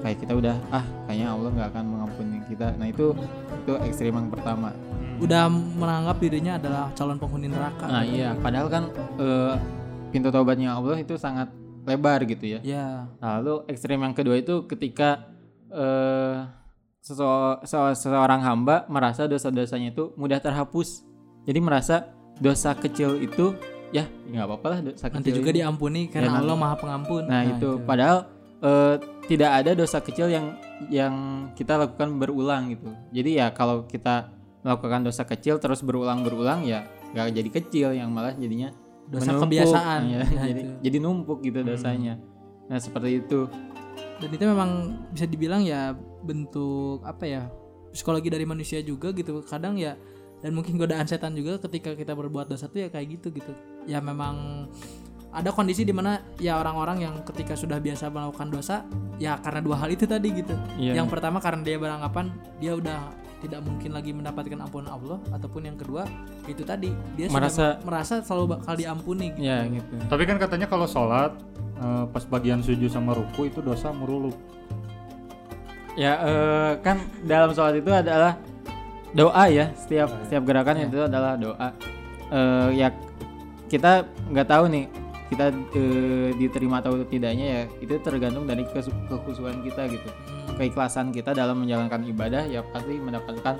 Kayak 0.00 0.24
kita 0.24 0.32
udah 0.36 0.56
ah 0.72 0.84
kayaknya 1.08 1.28
Allah 1.32 1.50
nggak 1.52 1.68
akan 1.72 1.84
mengampuni 1.84 2.38
kita. 2.48 2.72
Nah 2.76 2.88
itu 2.88 3.12
itu 3.64 3.72
ekstrim 3.84 4.16
yang 4.16 4.28
pertama. 4.32 4.72
Udah 5.20 5.48
menganggap 5.52 6.16
dirinya 6.20 6.56
adalah 6.56 6.92
calon 6.96 7.20
penghuni 7.20 7.48
neraka. 7.48 7.88
Nah 7.88 8.04
iya. 8.04 8.32
Padahal 8.40 8.68
kan 8.72 8.84
eh, 9.20 9.54
pintu 10.12 10.28
taubatnya 10.32 10.76
Allah 10.76 11.00
itu 11.00 11.16
sangat 11.20 11.52
lebar 11.84 12.24
gitu 12.24 12.56
ya. 12.56 12.60
Ya 12.64 13.08
Nah, 13.20 13.40
lalu 13.40 13.68
ekstrim 13.68 14.00
yang 14.00 14.16
kedua 14.16 14.40
itu 14.40 14.64
ketika 14.64 15.28
eh 15.72 16.63
sese- 17.04 17.20
se- 17.62 17.96
seseorang 18.00 18.40
hamba 18.40 18.88
merasa 18.88 19.24
dosa-dosanya 19.24 19.92
itu 19.92 20.16
mudah 20.16 20.40
terhapus. 20.40 21.04
Jadi 21.44 21.60
merasa 21.60 22.08
dosa 22.34 22.72
kecil 22.72 23.20
itu 23.20 23.52
ya 23.92 24.08
nggak 24.26 24.42
apa-apa 24.42 24.66
lah 24.66 24.78
dosa 24.82 25.06
nanti 25.06 25.30
juga 25.30 25.52
ini. 25.52 25.60
diampuni 25.60 26.08
karena 26.08 26.32
nanti- 26.32 26.42
Allah 26.42 26.56
maha 26.56 26.74
pengampun 26.74 27.22
Nah, 27.24 27.42
itu 27.46 27.78
padahal 27.80 28.26
eh, 28.58 28.96
tidak 29.24 29.50
ada 29.54 29.70
dosa 29.76 30.00
kecil 30.00 30.26
yang 30.26 30.56
yang 30.88 31.14
kita 31.52 31.76
lakukan 31.76 32.16
berulang 32.16 32.72
gitu. 32.72 32.88
Jadi 33.12 33.36
ya 33.36 33.52
kalau 33.52 33.84
kita 33.84 34.32
melakukan 34.64 35.04
dosa 35.04 35.22
kecil 35.22 35.60
terus 35.60 35.84
berulang-berulang 35.84 36.64
ya 36.64 36.82
nggak 37.12 37.28
jadi 37.34 37.50
kecil 37.52 37.88
yang 37.92 38.08
malah 38.08 38.32
jadinya 38.32 38.72
dosa 39.06 39.30
menumpuk. 39.30 39.52
kebiasaan 39.52 40.00
ya, 40.08 40.18
Nah, 40.26 40.44
jadi 40.48 40.60
itu. 40.62 40.72
jadi 40.80 40.96
numpuk 40.98 41.38
gitu 41.42 41.60
dosanya. 41.62 42.16
Nah, 42.66 42.80
seperti 42.80 43.20
itu. 43.20 43.44
dan 44.14 44.30
itu 44.30 44.44
memang 44.44 44.70
bisa 45.10 45.26
dibilang 45.26 45.60
ya 45.60 45.92
bentuk 46.24 47.04
apa 47.04 47.24
ya 47.24 47.42
psikologi 47.92 48.26
dari 48.26 48.42
manusia 48.42 48.80
juga 48.80 49.12
gitu 49.12 49.44
kadang 49.44 49.76
ya 49.76 49.94
dan 50.40 50.52
mungkin 50.52 50.76
godaan 50.76 51.04
setan 51.04 51.32
juga 51.32 51.56
ketika 51.62 51.92
kita 51.92 52.12
berbuat 52.12 52.48
dosa 52.48 52.66
tuh 52.66 52.80
ya 52.80 52.88
kayak 52.88 53.16
gitu 53.16 53.30
gitu 53.30 53.52
ya 53.84 54.00
memang 54.00 54.66
ada 55.34 55.50
kondisi 55.50 55.82
di 55.82 55.90
mana 55.90 56.22
ya 56.38 56.56
orang-orang 56.56 57.02
yang 57.02 57.14
ketika 57.26 57.54
sudah 57.54 57.78
biasa 57.78 58.06
melakukan 58.06 58.48
dosa 58.48 58.86
ya 59.16 59.34
karena 59.36 59.60
dua 59.60 59.76
hal 59.76 59.90
itu 59.90 60.06
tadi 60.06 60.30
gitu 60.32 60.54
Iya. 60.74 61.02
yang 61.02 61.10
pertama 61.10 61.38
karena 61.38 61.62
dia 61.62 61.74
beranggapan 61.74 62.30
dia 62.58 62.72
udah 62.72 62.98
tidak 63.42 63.60
mungkin 63.60 63.92
lagi 63.92 64.08
mendapatkan 64.10 64.56
ampunan 64.56 64.88
Allah 64.88 65.18
ataupun 65.28 65.68
yang 65.68 65.76
kedua 65.76 66.06
itu 66.46 66.64
tadi 66.64 66.94
dia 67.12 67.28
sudah 67.28 67.44
Merasa- 67.44 67.76
merasa 67.84 68.14
selalu 68.22 68.56
bakal 68.56 68.72
diampuni 68.72 69.36
gitu. 69.36 69.44
Ya 69.44 69.68
gitu. 69.68 69.94
Tapi 70.08 70.22
kan 70.24 70.40
katanya 70.40 70.64
kalau 70.64 70.88
sholat 70.88 71.36
eh, 71.76 72.04
pas 72.08 72.24
bagian 72.24 72.64
sujud 72.64 72.88
sama 72.88 73.12
ruku 73.12 73.50
itu 73.50 73.60
dosa 73.60 73.92
meruluk. 73.92 74.32
Ya 75.94 76.12
eh, 76.18 76.72
kan 76.82 76.98
dalam 77.22 77.54
sholat 77.54 77.78
itu 77.78 77.90
adalah 77.90 78.38
doa 79.14 79.46
ya 79.46 79.70
setiap 79.78 80.10
setiap 80.26 80.42
gerakan 80.42 80.90
itu 80.90 80.98
adalah 81.06 81.38
doa. 81.38 81.68
Eh, 82.34 82.68
ya 82.74 82.90
kita 83.70 84.06
nggak 84.30 84.48
tahu 84.50 84.64
nih 84.70 84.84
kita 85.30 85.54
eh, 85.54 86.30
diterima 86.34 86.82
atau 86.82 86.98
tidaknya 87.06 87.46
ya 87.46 87.62
itu 87.78 87.94
tergantung 88.02 88.44
dari 88.46 88.66
kekhusuan 88.66 89.62
kita 89.62 89.86
gitu. 89.86 90.08
Keikhlasan 90.58 91.10
kita 91.14 91.34
dalam 91.34 91.62
menjalankan 91.62 92.06
ibadah 92.06 92.46
ya 92.46 92.62
pasti 92.74 92.98
mendapatkan 92.98 93.58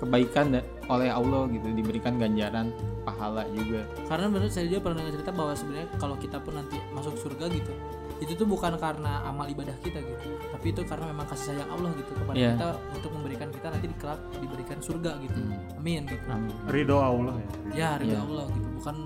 kebaikan 0.00 0.60
oleh 0.90 1.08
Allah 1.08 1.48
gitu 1.48 1.70
diberikan 1.72 2.18
ganjaran 2.18 2.74
pahala 3.04 3.46
juga. 3.52 3.84
karena 4.08 4.26
menurut 4.32 4.52
saya 4.52 4.66
juga 4.68 4.80
pernah 4.88 5.04
dengar 5.04 5.12
cerita 5.20 5.32
bahwa 5.32 5.52
sebenarnya 5.54 5.88
kalau 6.00 6.16
kita 6.18 6.36
pun 6.40 6.52
nanti 6.56 6.76
masuk 6.92 7.14
surga 7.20 7.46
gitu 7.52 7.72
itu 8.16 8.32
tuh 8.32 8.44
bukan 8.44 8.74
karena 8.74 9.22
amal 9.24 9.44
ibadah 9.44 9.74
kita 9.78 9.98
gitu 9.98 10.26
tapi 10.48 10.66
itu 10.70 10.80
karena 10.82 11.04
memang 11.08 11.26
kasih 11.26 11.46
sayang 11.52 11.68
Allah 11.68 11.90
gitu 11.94 12.10
kepada 12.14 12.36
Iya. 12.36 12.50
kita 12.54 12.66
untuk 12.94 13.10
memberikan 13.10 13.48
kita 13.48 13.66
nanti 13.68 13.86
di 13.86 13.96
kelak 13.96 14.20
diberikan 14.34 14.78
surga 14.78 15.10
gitu 15.20 15.40
amin 15.74 16.02
gitu 16.04 16.26
Amin. 16.28 16.54
Ridho 16.66 16.96
Allah 16.96 17.34
ya. 17.36 17.48
ya 17.74 17.90
ridho 17.96 18.12
Iya. 18.12 18.20
Allah 18.22 18.46
gitu 18.48 18.68
bukan 18.74 18.96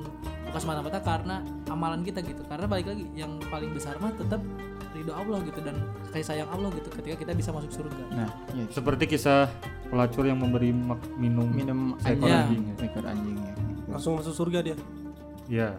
bukan 0.44 0.60
semata-mata 0.60 0.98
karena 0.98 1.36
amalan 1.66 2.00
kita 2.00 2.20
gitu 2.20 2.40
karena 2.44 2.64
balik 2.64 2.86
lagi 2.86 3.04
yang 3.12 3.32
paling 3.44 3.70
besar 3.70 3.96
mah 3.96 4.12
tetap 4.12 4.40
ridho 4.90 5.10
Allah 5.10 5.38
gitu 5.42 5.60
dan 5.60 5.76
kasih 6.08 6.26
sayang 6.26 6.48
Allah 6.48 6.68
gitu 6.70 6.88
ketika 6.90 7.16
kita 7.18 7.32
bisa 7.32 7.50
masuk 7.50 7.70
surga 7.70 8.04
Nah, 8.10 8.28
ya, 8.50 8.64
Seperti 8.68 9.04
kisah 9.06 9.48
pelacur 9.86 10.24
yang 10.24 10.36
memberi 10.36 10.68
mak- 10.70 11.04
minum. 11.14 11.46
minum 11.46 11.96
Seekor 11.98 12.24
anjing, 12.24 12.32
anjing 12.34 12.62
ya. 12.62 12.74
seekor 12.76 13.04
anjing 13.04 13.36
ya. 13.36 13.52
gitu. 13.52 13.88
langsung 13.88 14.12
masuk 14.14 14.34
surga 14.34 14.58
dia 14.62 14.76
Ya, 15.48 15.72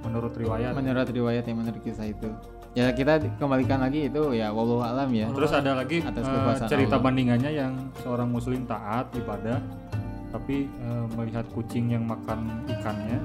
menurut 0.00 0.30
riwayat. 0.32 0.70
menurut 0.72 1.08
riwayat 1.08 1.42
yang 1.44 1.58
menurut 1.58 1.78
kisah 1.80 2.06
itu 2.06 2.30
ya 2.70 2.86
kita 2.90 3.18
kembalikan 3.36 3.78
lagi 3.78 4.06
itu 4.06 4.30
ya 4.30 4.48
wallahu 4.48 4.78
alam 4.80 5.10
ya 5.10 5.26
Terus 5.28 5.50
ada 5.50 5.74
lagi 5.74 5.98
Atas 6.00 6.22
kekuasaan 6.22 6.70
cerita 6.70 6.94
Allah. 6.94 7.04
bandingannya 7.04 7.50
yang 7.50 7.72
seorang 7.98 8.30
muslim 8.30 8.62
taat 8.64 9.10
ibadah 9.12 9.58
tapi 10.30 10.70
eh, 10.70 11.06
melihat 11.12 11.42
kucing 11.50 11.90
yang 11.90 12.06
makan 12.06 12.46
ikannya 12.64 13.18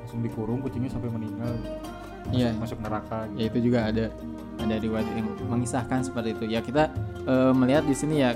langsung 0.00 0.20
dikurung 0.20 0.58
kucingnya 0.58 0.88
sampai 0.88 1.10
meninggal 1.10 1.52
masuk, 1.52 2.32
Iya. 2.32 2.50
masuk 2.56 2.78
neraka 2.80 3.28
gitu. 3.28 3.36
ya 3.36 3.44
itu 3.46 3.58
juga 3.60 3.78
ada 3.84 4.04
ada 4.54 4.74
riwayat 4.78 5.06
yang 5.10 5.28
mengisahkan 5.44 5.98
seperti 6.02 6.28
itu 6.32 6.44
ya 6.48 6.60
kita 6.60 6.88
eh, 7.22 7.52
melihat 7.52 7.84
di 7.84 7.92
sini 7.92 8.20
ya 8.20 8.32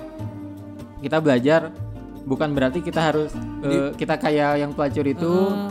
kita 0.99 1.17
belajar 1.17 1.73
bukan 2.23 2.53
berarti 2.53 2.83
kita 2.83 3.01
harus 3.01 3.33
eh, 3.63 3.89
kita 3.95 4.19
kayak 4.19 4.59
yang 4.59 4.71
pelacur 4.71 5.07
itu 5.07 5.33
eh, 5.49 5.69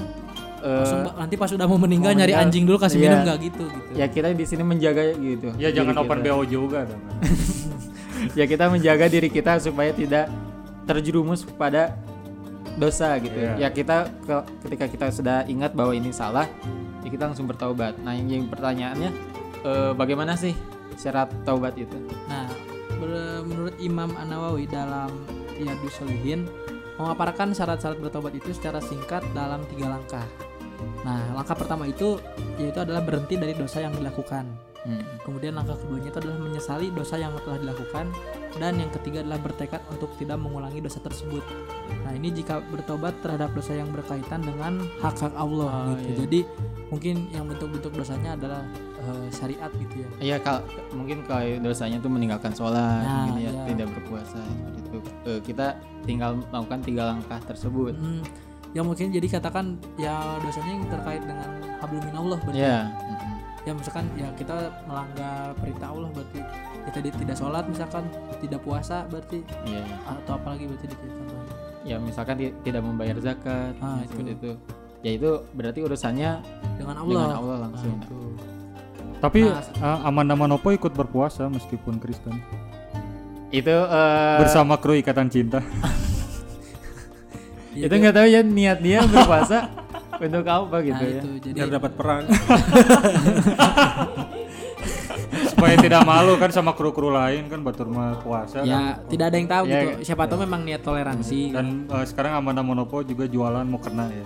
langsung 0.57 1.01
ba- 1.01 1.15
nanti 1.17 1.35
pas 1.35 1.49
udah 1.49 1.65
mau 1.65 1.77
meninggal 1.77 2.11
mau 2.11 2.19
nyari 2.19 2.31
meninggal, 2.31 2.47
anjing 2.47 2.63
dulu 2.63 2.77
kasih 2.77 2.97
iya. 2.97 3.03
minum 3.05 3.19
nggak 3.23 3.37
gitu 3.43 3.63
gitu 3.65 3.89
ya 3.93 4.05
kita 4.07 4.27
di 4.31 4.45
sini 4.45 4.63
menjaga 4.63 5.03
gitu 5.13 5.47
Ya 5.53 5.69
diri 5.69 5.75
jangan 5.75 5.95
open. 5.99 6.19
BO 6.21 6.41
juga 6.43 6.79
dong. 6.83 7.01
ya 8.39 8.45
kita 8.45 8.65
menjaga 8.67 9.05
diri 9.07 9.27
kita 9.27 9.59
supaya 9.59 9.91
tidak 9.91 10.31
terjerumus 10.83 11.43
pada 11.45 11.97
dosa 12.75 13.15
gitu 13.17 13.33
Iya. 13.33 13.53
ya 13.57 13.69
kita 13.69 13.97
ke- 14.21 14.45
ketika 14.61 14.85
kita 14.87 15.05
sudah 15.09 15.37
ingat 15.45 15.71
bahwa 15.71 15.91
ini 15.91 16.09
salah 16.09 16.45
ya 17.01 17.09
kita 17.09 17.25
langsung 17.25 17.45
bertaubat 17.45 17.95
nah 17.99 18.11
yang 18.11 18.25
jadi 18.25 18.45
pertanyaannya 18.45 19.09
eh, 19.61 19.91
bagaimana 19.93 20.33
sih 20.33 20.51
syarat 20.95 21.31
taubat 21.41 21.75
itu 21.75 21.95
Nah, 22.25 22.49
menurut 23.43 23.75
Imam 23.77 24.09
An-Nawawi 24.11 24.65
dalam 24.65 25.11
Riyadus 25.51 25.93
Shalihin 25.93 26.47
memaparkan 26.95 27.51
syarat-syarat 27.51 27.99
bertobat 27.99 28.33
itu 28.35 28.51
secara 28.55 28.79
singkat 28.79 29.23
dalam 29.35 29.63
tiga 29.71 29.91
langkah. 29.91 30.25
Nah, 31.03 31.31
langkah 31.35 31.55
pertama 31.55 31.87
itu 31.87 32.19
yaitu 32.59 32.79
adalah 32.83 33.03
berhenti 33.03 33.35
dari 33.39 33.55
dosa 33.55 33.83
yang 33.83 33.95
dilakukan. 33.95 34.47
Hmm. 34.85 35.01
Kemudian 35.25 35.57
langkah 35.57 35.73
keduanya 35.81 36.13
itu 36.13 36.19
adalah 36.21 36.37
menyesali 36.37 36.93
dosa 36.93 37.17
yang 37.17 37.33
telah 37.41 37.57
dilakukan 37.57 38.05
dan 38.61 38.77
yang 38.77 38.91
ketiga 38.93 39.25
adalah 39.25 39.41
bertekad 39.41 39.81
untuk 39.89 40.13
tidak 40.21 40.37
mengulangi 40.37 40.77
dosa 40.77 41.01
tersebut. 41.01 41.41
Nah, 42.05 42.13
ini 42.13 42.29
jika 42.29 42.61
bertobat 42.69 43.17
terhadap 43.25 43.49
dosa 43.57 43.73
yang 43.73 43.89
berkaitan 43.89 44.45
dengan 44.45 44.85
hak-hak 45.01 45.33
Allah 45.33 45.89
Oh, 45.89 45.97
gitu. 45.97 46.05
iya. 46.05 46.17
Jadi 46.21 46.39
mungkin 46.95 47.27
yang 47.29 47.43
bentuk-bentuk 47.45 47.91
dosanya 47.93 48.33
adalah 48.33 48.63
eh, 48.97 49.27
syariat 49.29 49.67
gitu 49.69 49.95
ya. 49.99 50.07
Iya 50.23 50.37
kalau 50.39 50.63
mungkin 50.91 51.21
kalau 51.21 51.43
dosanya 51.59 51.99
tuh 51.99 52.07
meninggalkan 52.07 52.49
sholat, 52.49 53.03
Nah, 53.03 53.27
mungkin 53.27 53.35
ya 53.41 53.51
iya. 53.51 53.63
tidak 53.67 53.87
berpuasa 53.91 54.39
seperti 54.39 54.79
itu. 54.79 54.97
Eh, 55.25 55.39
kita 55.43 55.67
tinggal 56.01 56.39
melakukan 56.41 56.79
tiga 56.81 57.03
langkah 57.05 57.39
tersebut. 57.43 57.93
Hmm, 57.93 58.23
yang 58.71 58.85
mungkin 58.85 59.11
jadi 59.11 59.27
katakan 59.29 59.75
ya 59.95 60.15
dosanya 60.39 60.71
yang 60.73 60.87
terkait 60.89 61.21
dengan 61.21 61.49
hablum 61.77 62.01
minallah 62.01 62.39
berarti. 62.41 62.59
Ya. 62.61 62.79
mm-mm. 62.87 63.33
Ya 63.61 63.71
misalkan 63.73 64.05
ya 64.13 64.29
kita 64.31 64.55
melanggar 64.85 65.51
perintah 65.57 65.89
Allah 65.89 66.09
berarti 66.11 66.39
kita 66.85 66.99
di- 67.01 67.17
tidak 67.17 67.35
sholat 67.35 67.65
misalkan 67.65 68.05
tidak 68.37 68.61
puasa 68.61 69.03
berarti 69.05 69.41
Iya. 69.65 69.83
atau 70.05 70.37
apalagi 70.37 70.63
berarti 70.65 70.87
dengan 70.87 71.11
Ya 71.85 71.97
misalkan 71.97 72.33
ti- 72.35 72.55
tidak 72.61 72.81
membayar 72.81 73.13
zakat, 73.19 73.73
Ah, 73.77 74.01
nah, 74.01 74.01
itu. 74.01 74.17
itu. 74.25 74.51
Ya 75.05 75.13
itu 75.13 75.29
berarti 75.53 75.85
urusannya 75.85 76.41
dengan 76.81 76.95
Allah. 76.97 77.13
dengan 77.13 77.37
Allah 77.37 77.57
langsung. 77.69 77.93
Nah, 77.93 78.01
itu. 78.01 78.17
Tapi 79.21 79.39
Nah, 79.45 79.61
eh, 79.61 79.99
Amanda 80.01 80.33
Manopo 80.33 80.67
ikut 80.69 80.91
berpuasa 80.91 81.45
meskipun 81.45 82.01
Kristen. 82.01 82.41
Itu 83.49 83.71
eh, 83.71 84.37
Bersama 84.41 84.75
kru 84.75 84.97
Ikatan 84.97 85.29
Cinta. 85.29 85.61
Itu 87.75 87.91
nggak 87.91 88.15
tahu 88.15 88.25
ya 88.25 88.41
niat 88.41 88.79
dia 88.79 89.03
berpuasa 89.05 89.67
untuk 90.15 90.47
apa 90.47 90.79
gitu 90.79 90.95
nah, 90.95 91.11
ya. 91.11 91.19
itu 91.19 91.29
jadi 91.43 91.57
biar 91.59 91.69
dapat 91.75 91.91
peran 91.91 92.23
supaya 95.51 95.75
tidak 95.75 96.01
malu 96.07 96.39
kan 96.39 96.47
sama 96.49 96.71
kru-kru 96.71 97.11
lain 97.11 97.51
kan 97.51 97.59
batur 97.59 97.91
mah 97.91 98.23
puasa 98.23 98.63
kan. 98.63 98.65
Ya 98.65 98.95
tidak 99.11 99.25
ada 99.27 99.35
yang 99.35 99.49
tahu 99.51 99.63
Ya, 99.67 99.75
gitu. 99.83 100.07
Siapa 100.07 100.23
tahu 100.23 100.47
memang 100.47 100.63
niat 100.63 100.81
toleransi. 100.81 101.51
dan 101.51 101.83
eh, 101.85 102.05
sekarang 102.07 102.31
Amanda 102.33 102.63
Monopo 102.63 103.03
juga 103.03 103.27
jualan 103.27 103.67
mau 103.67 103.75
kena 103.75 104.07
ya 104.07 104.23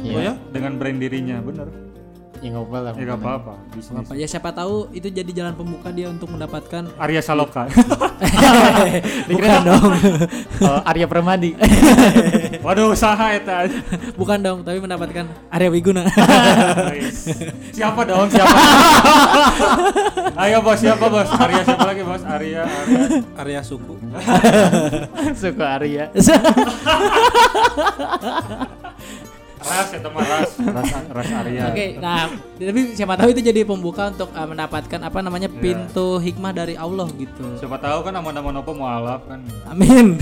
Oh 0.00 0.20
ya? 0.20 0.34
dengan 0.48 0.78
brand 0.78 0.96
dirinya 0.96 1.38
bener 1.40 1.68
Ya 2.38 2.54
nggak 2.54 2.70
apa-apa 2.70 2.78
lah. 2.78 2.92
ya 2.94 3.02
gak 3.04 3.18
apa-apa 3.18 3.52
Apa 3.98 4.12
ya 4.14 4.22
siapa 4.24 4.54
tahu 4.54 4.86
itu 4.92 5.10
jadi 5.10 5.26
jalan 5.32 5.58
pembuka 5.58 5.90
dia 5.90 6.06
untuk 6.06 6.30
mendapatkan 6.30 6.86
Arya 6.94 7.18
Saloka 7.18 7.66
bukan 9.30 9.58
dong. 9.64 9.90
Oh, 10.60 10.78
Arya 10.90 11.06
Permadi. 11.06 11.58
waduh 12.64 12.90
usaha 12.90 13.34
eta 13.34 13.66
bukan 14.14 14.38
dong, 14.38 14.58
tapi 14.62 14.78
mendapatkan 14.78 15.26
Arya 15.50 15.66
Wiguna. 15.68 16.06
siapa 17.70 18.06
dong 18.06 18.30
siapa 18.30 18.54
ayo 20.38 20.62
bos 20.62 20.78
siapa 20.78 21.10
bos 21.10 21.30
Arya 21.32 21.62
siapa 21.64 21.84
lagi 21.84 22.02
bos 22.02 22.22
Arya 22.22 22.62
Arya 22.62 23.02
Area 23.36 23.60
suku. 23.66 23.98
Suku 25.34 25.58
Arya. 25.58 26.14
Ras 29.68 29.88
ya 29.90 29.98
Ras 30.00 30.50
Ras, 30.58 30.90
Ras 31.08 31.28
Arya 31.30 31.62
Oke, 31.68 31.86
nah 31.96 32.26
tapi 32.56 32.80
siapa 32.92 33.14
tahu 33.14 33.28
itu 33.30 33.40
jadi 33.40 33.62
pembuka 33.62 34.08
untuk 34.08 34.28
uh, 34.30 34.44
mendapatkan 34.44 35.00
apa 35.00 35.18
namanya 35.18 35.46
pintu 35.48 36.18
hikmah 36.18 36.52
dari 36.52 36.74
Allah 36.74 37.06
gitu. 37.12 37.44
siapa 37.54 37.76
tahu 37.76 38.02
kan 38.02 38.12
Amanda 38.12 38.40
Monopo 38.40 38.72
mau 38.72 38.88
alaf 38.88 39.22
kan 39.24 39.38
Amin. 39.66 40.16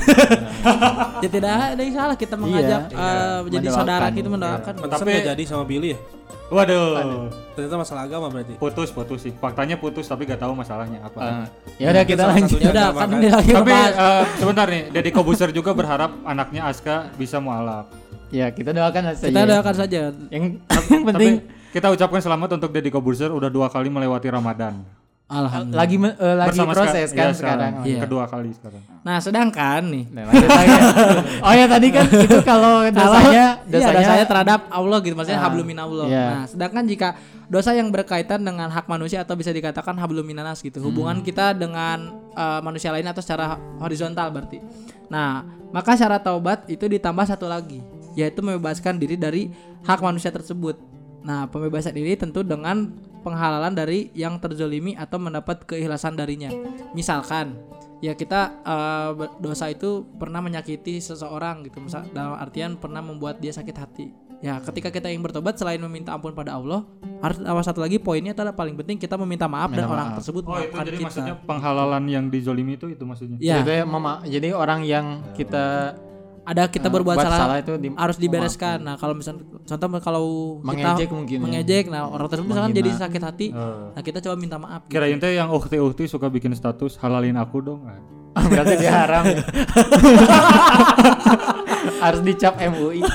ya 1.23 1.29
tidak 1.29 1.53
ada 1.71 1.81
yang 1.81 1.95
salah 1.95 2.15
kita 2.15 2.35
mengajak 2.35 2.83
Iya, 2.87 2.99
uh, 2.99 3.39
menjadi 3.43 3.67
Mendoakan. 3.67 3.81
saudara 3.81 4.07
kita 4.11 4.29
mendoakan. 4.29 4.73
Pantesan 4.77 5.01
Tapi- 5.03 5.25
jadi 5.25 5.43
sama 5.45 5.65
Billy 5.65 5.91
ya? 5.91 6.01
waduh 6.47 7.27
Ternyata 7.53 7.75
masalah 7.77 8.07
agama 8.07 8.27
berarti. 8.29 8.55
putus 8.55 8.89
putus 8.89 9.19
sih 9.21 9.33
faktanya 9.33 9.75
putus 9.75 10.07
tapi 10.07 10.23
gak 10.25 10.39
tahu 10.39 10.55
masalahnya 10.55 11.03
apa 11.03 11.19
Eh, 11.19 11.47
ya 11.83 11.91
udah 11.91 12.05
kita 12.05 12.23
lanjut. 12.25 12.59
Ya 12.61 12.71
udah 12.71 12.87
kan 12.93 13.09
kan. 13.09 13.19
lagi 13.19 13.51
tapi 13.51 13.73
eh, 13.75 14.23
sebentar 14.37 14.67
nih 14.69 14.83
Deddy 14.89 15.11
Kobuser 15.11 15.51
juga 15.51 15.73
berharap 15.73 16.15
anaknya 16.23 16.71
Aska 16.71 17.11
bisa 17.15 17.41
mualaf 17.41 17.91
Ya 18.29 18.51
kita 18.51 18.71
doakan 18.71 19.03
saja. 19.13 19.23
kita 19.25 19.43
doakan 19.45 19.75
saja. 19.77 20.01
Yang 20.29 20.45
yang 20.91 21.05
penting 21.05 21.33
Tapi 21.39 21.71
kita 21.73 21.87
ucapkan 21.89 22.21
selamat 22.21 22.49
untuk 22.57 22.71
Deddy 22.71 22.89
Kobuser 22.89 23.31
udah 23.31 23.47
dua 23.47 23.69
kali 23.69 23.87
melewati 23.87 24.27
Ramadan 24.27 24.81
Alhamdulillah. 25.27 25.77
lagi 25.77 25.97
me- 25.97 26.15
eh, 26.17 26.35
lagi 26.37 26.49
Bersama 26.55 26.71
proses 26.73 27.09
kan 27.11 27.29
iya, 27.29 27.35
sekarang. 27.35 27.73
Iya. 27.83 27.99
kedua 28.01 28.25
kali 28.25 28.51
sekarang 28.53 28.83
Nah, 29.03 29.19
sedangkan 29.19 29.83
nih 29.85 30.05
Nah, 30.09 30.23
lagi. 30.25 30.71
oh 31.47 31.53
ya 31.53 31.67
tadi 31.67 31.89
kan 31.91 32.07
itu 32.07 32.39
kalau 32.43 32.87
dosanya 32.89 33.27
iya, 33.29 33.49
dosanya 33.65 33.99
dosanya 34.01 34.25
terhadap 34.25 34.61
Allah 34.71 34.99
gitu 35.01 35.15
maksudnya 35.15 35.37
Ah, 35.37 35.45
hablumin 35.45 35.77
Allah. 35.77 36.07
iya. 36.07 36.27
Nah, 36.33 36.45
sedangkan 36.47 36.83
jika 36.85 37.09
dosa 37.45 37.71
yang 37.73 37.91
berkaitan 37.91 38.41
dengan 38.41 38.67
hak 38.69 38.87
manusia 38.87 39.21
atau 39.21 39.35
bisa 39.35 39.51
dikatakan 39.51 39.95
habluminanas 39.95 40.59
gitu, 40.59 40.79
Hmm. 40.79 40.87
hubungan 40.89 41.19
kita 41.21 41.53
dengan 41.53 42.07
uh, 42.33 42.59
manusia 42.61 42.91
lain 42.91 43.05
atau 43.05 43.19
secara 43.19 43.55
horizontal 43.77 44.31
berarti. 44.31 44.59
Nah, 45.07 45.43
maka 45.69 45.95
syarat 45.95 46.19
taubat 46.21 46.67
itu 46.67 46.83
ditambah 46.85 47.23
satu 47.25 47.47
lagi, 47.47 47.79
yaitu 48.17 48.41
membebaskan 48.41 48.97
diri 48.97 49.15
dari 49.15 49.53
hak 49.85 50.01
manusia 50.01 50.33
tersebut. 50.33 50.81
Nah, 51.23 51.47
pembebasan 51.47 51.93
diri 51.93 52.15
tentu 52.15 52.41
dengan 52.41 52.91
penghalalan 53.21 53.75
dari 53.75 54.09
yang 54.13 54.39
terzolimi 54.39 54.95
atau 54.95 55.19
mendapat 55.19 55.63
keikhlasan 55.63 56.15
darinya. 56.15 56.49
Misalkan, 56.91 57.59
ya 57.99 58.15
kita 58.15 58.63
uh, 58.63 59.11
dosa 59.37 59.67
itu 59.67 60.07
pernah 60.17 60.39
menyakiti 60.39 60.97
seseorang 60.97 61.67
gitu, 61.67 61.83
misal 61.83 62.07
dalam 62.11 62.39
artian 62.39 62.79
pernah 62.79 63.03
membuat 63.03 63.37
dia 63.37 63.51
sakit 63.51 63.77
hati. 63.77 64.07
Ya, 64.39 64.61
ketika 64.61 64.93
kita 64.93 65.09
ingin 65.09 65.25
bertobat 65.25 65.57
selain 65.57 65.81
meminta 65.81 66.13
ampun 66.13 66.31
pada 66.31 66.55
Allah, 66.55 66.85
harus 67.25 67.41
awas 67.43 67.65
satu 67.65 67.81
lagi 67.81 67.97
poinnya 67.97 68.31
adalah 68.31 68.53
paling 68.53 68.77
penting 68.77 69.01
kita 69.01 69.17
meminta 69.17 69.49
maaf 69.49 69.73
dan 69.73 69.83
Minta 69.83 69.91
orang 69.91 70.09
maaf. 70.13 70.19
tersebut 70.21 70.43
oh 70.45 70.61
itu 70.61 70.77
jadi 70.77 70.93
kita. 70.93 71.07
maksudnya 71.09 71.35
penghalalan 71.43 72.05
yang 72.05 72.25
dizolimi 72.29 72.77
itu 72.77 72.87
itu 72.87 73.01
maksudnya 73.03 73.41
Ya, 73.41 73.65
Jadi 73.65 73.89
mama 73.89 74.21
jadi 74.23 74.53
orang 74.53 74.85
yang 74.85 75.25
kita 75.33 75.97
ada 76.47 76.63
kita 76.65 76.87
eh, 76.87 76.93
berbuat 76.93 77.13
buat 77.13 77.27
salah, 77.27 77.59
itu 77.59 77.75
di- 77.75 77.91
harus 77.93 78.17
dibereskan. 78.17 78.79
Nah, 78.79 78.95
kalau 78.95 79.13
misalnya 79.13 79.43
contoh 79.61 79.89
kalau 79.99 80.25
Mengejek 80.63 81.05
kita 81.05 81.13
mungkin 81.13 81.37
ya. 81.37 81.43
mengejek, 81.43 81.85
nah 81.87 82.07
orang 82.07 82.29
tersebut 82.29 82.49
misalkan 82.49 82.73
jadi 82.73 82.91
sakit 82.97 83.21
hati, 83.21 83.47
Eh, 83.49 83.87
nah 83.91 84.01
kita 84.01 84.19
coba 84.21 84.35
minta 84.37 84.57
maaf. 84.57 84.85
gitu. 84.85 84.95
kirain 84.95 85.19
teh 85.19 85.35
yang 85.35 85.51
ukti-ukti 85.51 86.07
suka 86.07 86.27
bikin 86.29 86.53
status 86.53 86.95
halalin 86.97 87.35
aku 87.35 87.59
dong 87.61 87.83
Nah, 87.83 87.99
berarti 88.47 88.75
dia 88.77 88.93
haram. 88.95 89.25
ya. 89.25 89.43
Harus 91.99 92.21
dicap 92.23 92.55
MUI. 92.59 93.01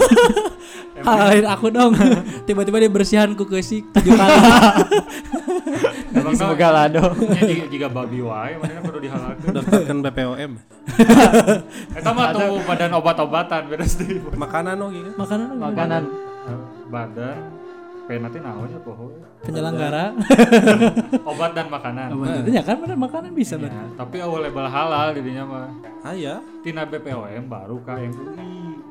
Halalin 1.04 1.46
aku 1.46 1.68
dong. 1.68 1.92
Tiba-tiba 2.48 2.78
dia 2.78 2.90
bersihan 2.90 3.30
ku 3.32 3.44
keusik 3.44 3.90
tujuh 3.92 4.14
kali. 4.14 4.36
Emang 6.12 6.36
Semoga 6.36 6.68
lah 6.70 6.86
dong. 6.88 7.16
nya 7.24 7.42
jika, 7.42 7.66
jika 7.68 7.88
babi 7.88 8.20
wae 8.20 8.54
mana 8.56 8.80
perlu 8.80 9.00
dihalalkan 9.00 9.48
Daftarkan 9.50 9.98
BPOM. 10.04 10.52
eta 11.94 12.10
mah 12.12 12.26
tuh 12.32 12.60
badan 12.62 12.92
obat-obatan 12.94 13.62
beres 13.66 13.96
deh 13.96 14.20
Makanan 14.30 14.76
oh 14.78 14.90
gitu. 14.92 15.10
Makanan 15.16 15.56
Makanan 15.56 16.04
badan 16.88 17.38
P 18.02 18.18
nanti 18.18 18.38
naon 18.38 18.68
ya 18.68 18.80
poho 18.82 19.14
penyelenggara. 19.42 20.12
obat 21.32 21.54
dan 21.54 21.70
makanan 21.70 22.08
Itu 22.44 22.50
ya 22.50 22.62
kan 22.62 22.76
bener 22.78 22.98
makanan 22.98 23.32
bisa 23.32 23.56
Ya, 23.56 23.62
berarti. 23.64 23.96
tapi 23.96 24.18
awal 24.20 24.40
label 24.44 24.68
halal 24.68 25.08
jadinya 25.14 25.44
mah 25.46 25.68
Ah 26.02 26.12
ya. 26.12 26.44
tina 26.60 26.84
BPOM 26.84 27.46
baru 27.48 27.78
ke 27.80 27.94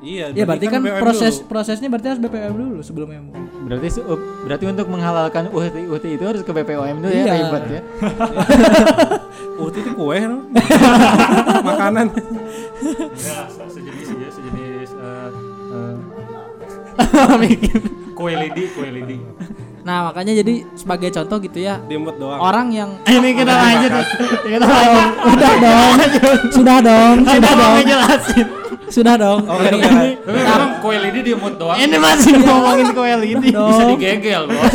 Iya. 0.01 0.33
Ya 0.33 0.45
berarti 0.45 0.67
kan 0.67 0.81
BPOM 0.81 0.97
proses 0.99 1.35
dulu. 1.39 1.49
prosesnya 1.49 1.89
berarti 1.89 2.07
harus 2.09 2.21
BPOM 2.21 2.55
dulu 2.55 2.81
sebelum 2.81 3.09
MU. 3.13 3.33
berarti 3.61 4.01
uh, 4.01 4.17
berarti 4.43 4.65
untuk 4.67 4.87
menghalalkan 4.89 5.45
uhti 5.51 5.85
uhti 5.87 6.09
itu 6.17 6.25
harus 6.25 6.41
ke 6.41 6.51
BPOM 6.51 6.97
dulu 6.99 7.11
ya 7.11 7.25
Iya. 7.27 7.35
ribet 7.39 7.65
ya. 7.69 7.81
Uhti 9.61 9.79
itu 9.79 9.93
kue 9.93 10.19
no? 10.23 10.49
Makanan. 11.69 12.07
ya 13.13 13.45
se- 13.45 13.69
sejenis 13.71 14.09
ya 14.11 14.29
sejenis 14.31 14.89
eh, 14.91 15.29
eh, 17.29 17.37
Mikir. 17.39 17.79
kue 18.11 18.33
lidi 18.35 18.65
kue 18.71 18.89
lidi 18.91 19.21
Nah, 19.81 20.05
makanya 20.07 20.37
jadi 20.37 20.61
sebagai 20.77 21.09
contoh 21.11 21.41
gitu 21.41 21.57
ya, 21.59 21.81
Diemut 21.83 22.13
doang. 22.17 22.37
orang 22.37 22.69
yang 22.69 23.01
Ini 23.01 23.33
kita 23.33 23.49
lanjut. 23.49 23.91
Kita 24.45 24.61
lanjut. 24.61 25.09
udah 25.27 25.53
dong, 25.57 25.97
sudah 26.53 26.79
dong, 26.85 27.17
sudah 27.25 27.53
dong, 27.57 27.73
ngejelasin. 27.81 28.47
Sudah 28.91 29.15
dong. 29.15 29.41
Oh, 29.45 29.57
Ini- 29.57 29.79
kan, 29.79 29.93
tapi 30.21 30.37
memang 30.37 30.71
kue 30.79 30.97
lidi 30.99 31.21
diemut 31.25 31.55
doang 31.55 31.79
Ini 31.79 31.97
masih 31.97 32.33
ngomongin 32.43 32.89
kue 32.91 33.13
lidi. 33.17 33.49
bisa 33.49 33.83
digegel 33.89 34.43
bos 34.47 34.75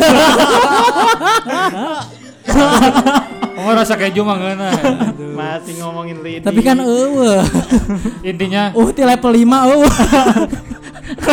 Oh 3.58 3.72
rasa 3.72 3.96
keju 3.96 4.22
mah 4.22 4.36
ngeuna. 4.36 4.70
Masih 5.34 5.74
ngomongin 5.80 6.22
lidi. 6.22 6.38
Tapi 6.38 6.60
kan 6.60 6.78
eueuh. 6.78 7.42
Intinya 8.22 8.70
Uh, 8.70 8.88
ti 8.90 9.02
level 9.02 9.32
5 9.32 9.42
eueuh. 9.66 9.90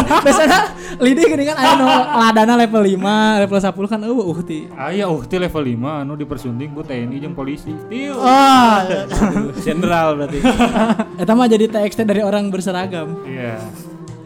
Biasanya 0.04 0.60
lidi 1.02 1.24
gini 1.26 1.44
kan 1.48 1.58
aya 1.58 1.74
nu 1.80 1.86
ladana 1.90 2.54
level 2.60 2.84
5, 2.86 3.42
level 3.48 3.60
10 3.60 3.92
kan 3.92 4.00
eueuh 4.06 4.26
uh 4.30 4.40
ti. 4.44 4.60
aya 4.76 5.06
uhti 5.10 5.36
level 5.42 5.64
5 5.64 6.02
anu 6.06 6.14
dipersunding 6.14 6.72
ku 6.76 6.82
TNI 6.86 7.18
jeung 7.18 7.36
polisi. 7.36 7.74
Tiu. 7.88 8.16
Oh, 8.18 8.78
Jenderal 9.62 10.20
berarti. 10.20 10.40
Eta 11.22 11.34
mah 11.34 11.48
jadi 11.50 11.66
TXT 11.70 12.06
dari 12.06 12.22
orang 12.22 12.48
berseragam. 12.54 13.24
Iya. 13.26 13.58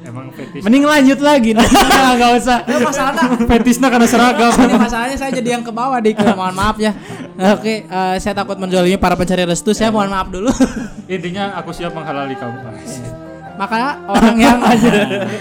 Emang 0.08 0.32
fetis. 0.32 0.64
mending 0.64 0.88
lanjut 0.88 1.20
lagi. 1.20 1.52
Nah, 1.52 1.68
enggak 2.16 2.32
usah. 2.40 2.58
masalahnya 2.64 3.24
fetisnya 3.44 3.88
karena 3.92 4.08
seragam. 4.08 4.52
ini 4.56 4.76
masalahnya 4.80 5.18
saya 5.20 5.32
jadi 5.36 5.60
yang 5.60 5.64
ke 5.68 5.72
bawah 5.76 6.00
dik 6.00 6.16
mohon 6.40 6.56
maaf 6.56 6.80
ya 6.80 6.96
oke 7.36 7.74
eh, 7.84 8.16
saya 8.24 8.32
takut 8.32 8.56
menjolimi 8.56 8.96
para 8.96 9.20
pencari 9.20 9.44
restu 9.44 9.76
saya 9.76 9.92
mohon 9.92 10.08
maaf 10.08 10.32
dulu 10.32 10.48
Intinya 11.12 11.60
aku 11.60 11.76
siap 11.76 11.92
menghalali 11.92 12.40
kamu. 12.40 13.27
Maka 13.58 13.98
orang 14.08 14.36
yang 14.38 14.58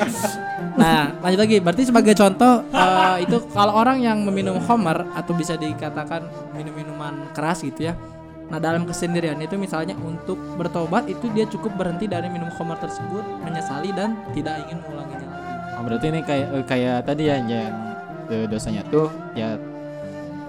nah 0.81 1.09
lanjut 1.25 1.41
lagi. 1.41 1.57
Berarti 1.61 1.83
sebagai 1.89 2.13
contoh 2.17 2.65
eh, 2.73 3.17
itu 3.25 3.37
kalau 3.53 3.73
orang 3.77 4.01
yang 4.01 4.21
meminum 4.25 4.61
homer 4.65 5.09
atau 5.17 5.33
bisa 5.33 5.57
dikatakan 5.57 6.25
minum 6.57 6.73
minuman 6.77 7.29
keras 7.33 7.65
gitu 7.65 7.93
ya. 7.93 7.95
Nah 8.47 8.63
dalam 8.63 8.87
kesendirian 8.87 9.37
itu 9.43 9.59
misalnya 9.59 9.99
untuk 9.99 10.39
bertobat 10.57 11.11
itu 11.11 11.27
dia 11.35 11.45
cukup 11.51 11.75
berhenti 11.77 12.07
dari 12.07 12.31
minum 12.31 12.49
homer 12.57 12.79
tersebut 12.79 13.25
menyesali 13.43 13.91
dan 13.93 14.15
tidak 14.33 14.63
ingin 14.67 14.79
mengulanginya 14.87 15.29
lagi 15.29 15.45
Oh, 15.77 15.83
berarti 15.85 16.07
ini 16.09 16.21
kayak 16.25 16.47
eh, 16.57 16.65
kayak 16.65 16.97
tadi 17.05 17.23
ya 17.29 17.37
yang 17.37 17.75
dosanya 18.49 18.83
tuh 18.91 19.13
ya 19.37 19.55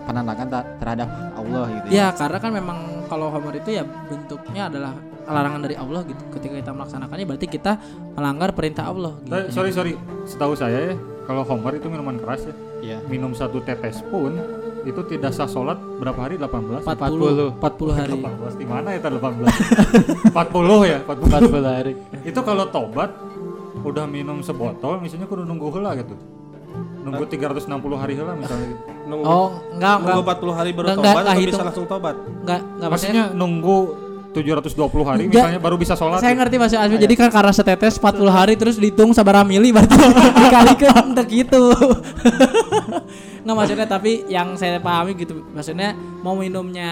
ta- 0.08 0.67
terhadap 0.80 1.10
Allah 1.36 1.65
gitu 1.67 1.86
ya. 1.91 1.91
Ya 1.91 2.08
karena 2.15 2.38
kan 2.39 2.51
memang 2.56 2.77
kalau 3.12 3.27
homer 3.27 3.60
itu 3.60 3.75
ya 3.75 3.84
bentuknya 4.08 4.71
adalah 4.71 4.93
larangan 5.27 5.59
dari 5.61 5.75
Allah 5.75 6.01
gitu. 6.03 6.23
Ketika 6.31 6.55
kita 6.55 6.71
melaksanakannya 6.71 7.25
berarti 7.27 7.47
kita 7.47 7.71
melanggar 8.15 8.49
perintah 8.51 8.87
Allah 8.87 9.13
gitu. 9.21 9.35
Eh, 9.35 9.45
sorry 9.51 9.71
sorry, 9.71 9.93
setahu 10.23 10.55
saya 10.55 10.91
ya 10.91 10.95
kalau 11.23 11.43
homer 11.43 11.75
itu 11.75 11.87
minuman 11.87 12.15
keras 12.17 12.47
ya. 12.47 12.55
Iya. 12.77 12.97
Minum 13.05 13.35
satu 13.35 13.59
tetes 13.59 13.99
pun 14.07 14.37
itu 14.81 15.01
tidak 15.03 15.35
sah 15.35 15.49
sholat 15.49 15.75
berapa 15.99 16.15
hari 16.15 16.39
18 16.39 16.87
40 16.87 17.59
40 17.59 17.91
hari. 17.91 18.11
18 18.15 18.55
di 18.55 18.65
mana 18.65 18.87
ya 18.95 18.99
18 19.03 20.31
40 20.31 20.31
ya 20.95 20.97
40 21.03 21.27
40 21.27 21.59
hari. 21.67 21.93
itu 22.23 22.39
kalau 22.39 22.65
tobat 22.71 23.11
udah 23.83 24.07
minum 24.07 24.39
sebotol 24.39 25.03
misalnya 25.03 25.27
kudu 25.27 25.43
nunggu 25.43 25.67
heula 25.75 25.91
gitu 25.99 26.15
nunggu 27.03 27.23
360 27.23 27.67
hari 27.95 28.13
lah 28.19 28.35
misalnya 28.35 28.67
gitu. 28.67 28.83
Nunggu, 29.07 29.23
Oh, 29.23 29.47
enggak 29.71 29.95
enggak 29.97 30.15
nunggu 30.15 30.23
40 30.23 30.59
hari 30.59 30.69
baru 30.71 30.85
Enggak, 30.87 30.97
tobat 30.99 31.15
enggak 31.17 31.35
atau 31.35 31.47
bisa 31.47 31.63
langsung 31.63 31.87
tobat? 31.87 32.15
enggak 32.15 32.59
enggak 32.61 32.89
maksudnya 32.91 33.23
maksudnya 33.23 33.23
nunggu 33.39 33.77
720 34.43 35.10
hari 35.10 35.23
Enggak. 35.26 35.41
misalnya 35.41 35.60
baru 35.62 35.76
bisa 35.80 35.93
sholat 35.97 36.21
saya 36.21 36.34
gitu. 36.34 36.41
ngerti 36.45 36.56
Mas 36.62 36.73
Asmi. 36.78 36.97
Jadi 37.02 37.15
kan 37.17 37.30
karena 37.34 37.52
setetes 37.54 37.97
40 37.97 38.30
hari 38.30 38.54
terus 38.54 38.76
dihitung 38.78 39.12
sabaraha 39.12 39.45
mili 39.47 39.73
berarti 39.73 39.95
dikalikan 40.45 41.02
untuk 41.15 41.28
gitu. 41.28 41.63
Nggak 43.43 43.56
maksudnya 43.56 43.88
tapi 43.88 44.28
yang 44.28 44.54
saya 44.60 44.78
pahami 44.78 45.15
gitu. 45.15 45.41
Maksudnya 45.56 45.95
mau 46.21 46.36
minumnya 46.36 46.91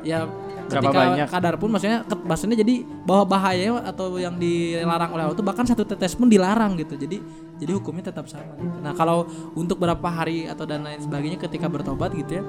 ya 0.00 0.24
Berapa 0.64 0.80
ketika 0.80 1.00
banyak? 1.12 1.28
kadar 1.28 1.54
pun 1.60 1.68
maksudnya 1.76 1.98
maksudnya 2.24 2.56
jadi 2.56 2.74
bahwa 3.04 3.24
bahaya 3.36 3.84
atau 3.84 4.16
yang 4.16 4.40
dilarang 4.40 5.12
oleh 5.12 5.22
Allah 5.28 5.36
itu 5.36 5.44
bahkan 5.44 5.68
satu 5.68 5.84
tetes 5.84 6.16
pun 6.16 6.26
dilarang 6.26 6.80
gitu. 6.80 6.96
Jadi 6.96 7.20
jadi 7.60 7.72
hukumnya 7.76 8.10
tetap 8.10 8.26
sama 8.26 8.56
gitu. 8.56 8.78
Nah, 8.80 8.96
kalau 8.96 9.28
untuk 9.54 9.76
berapa 9.76 10.08
hari 10.08 10.48
atau 10.48 10.64
dan 10.64 10.82
lain 10.82 11.00
sebagainya 11.04 11.38
ketika 11.38 11.68
bertobat 11.68 12.16
gitu 12.16 12.40
ya. 12.40 12.44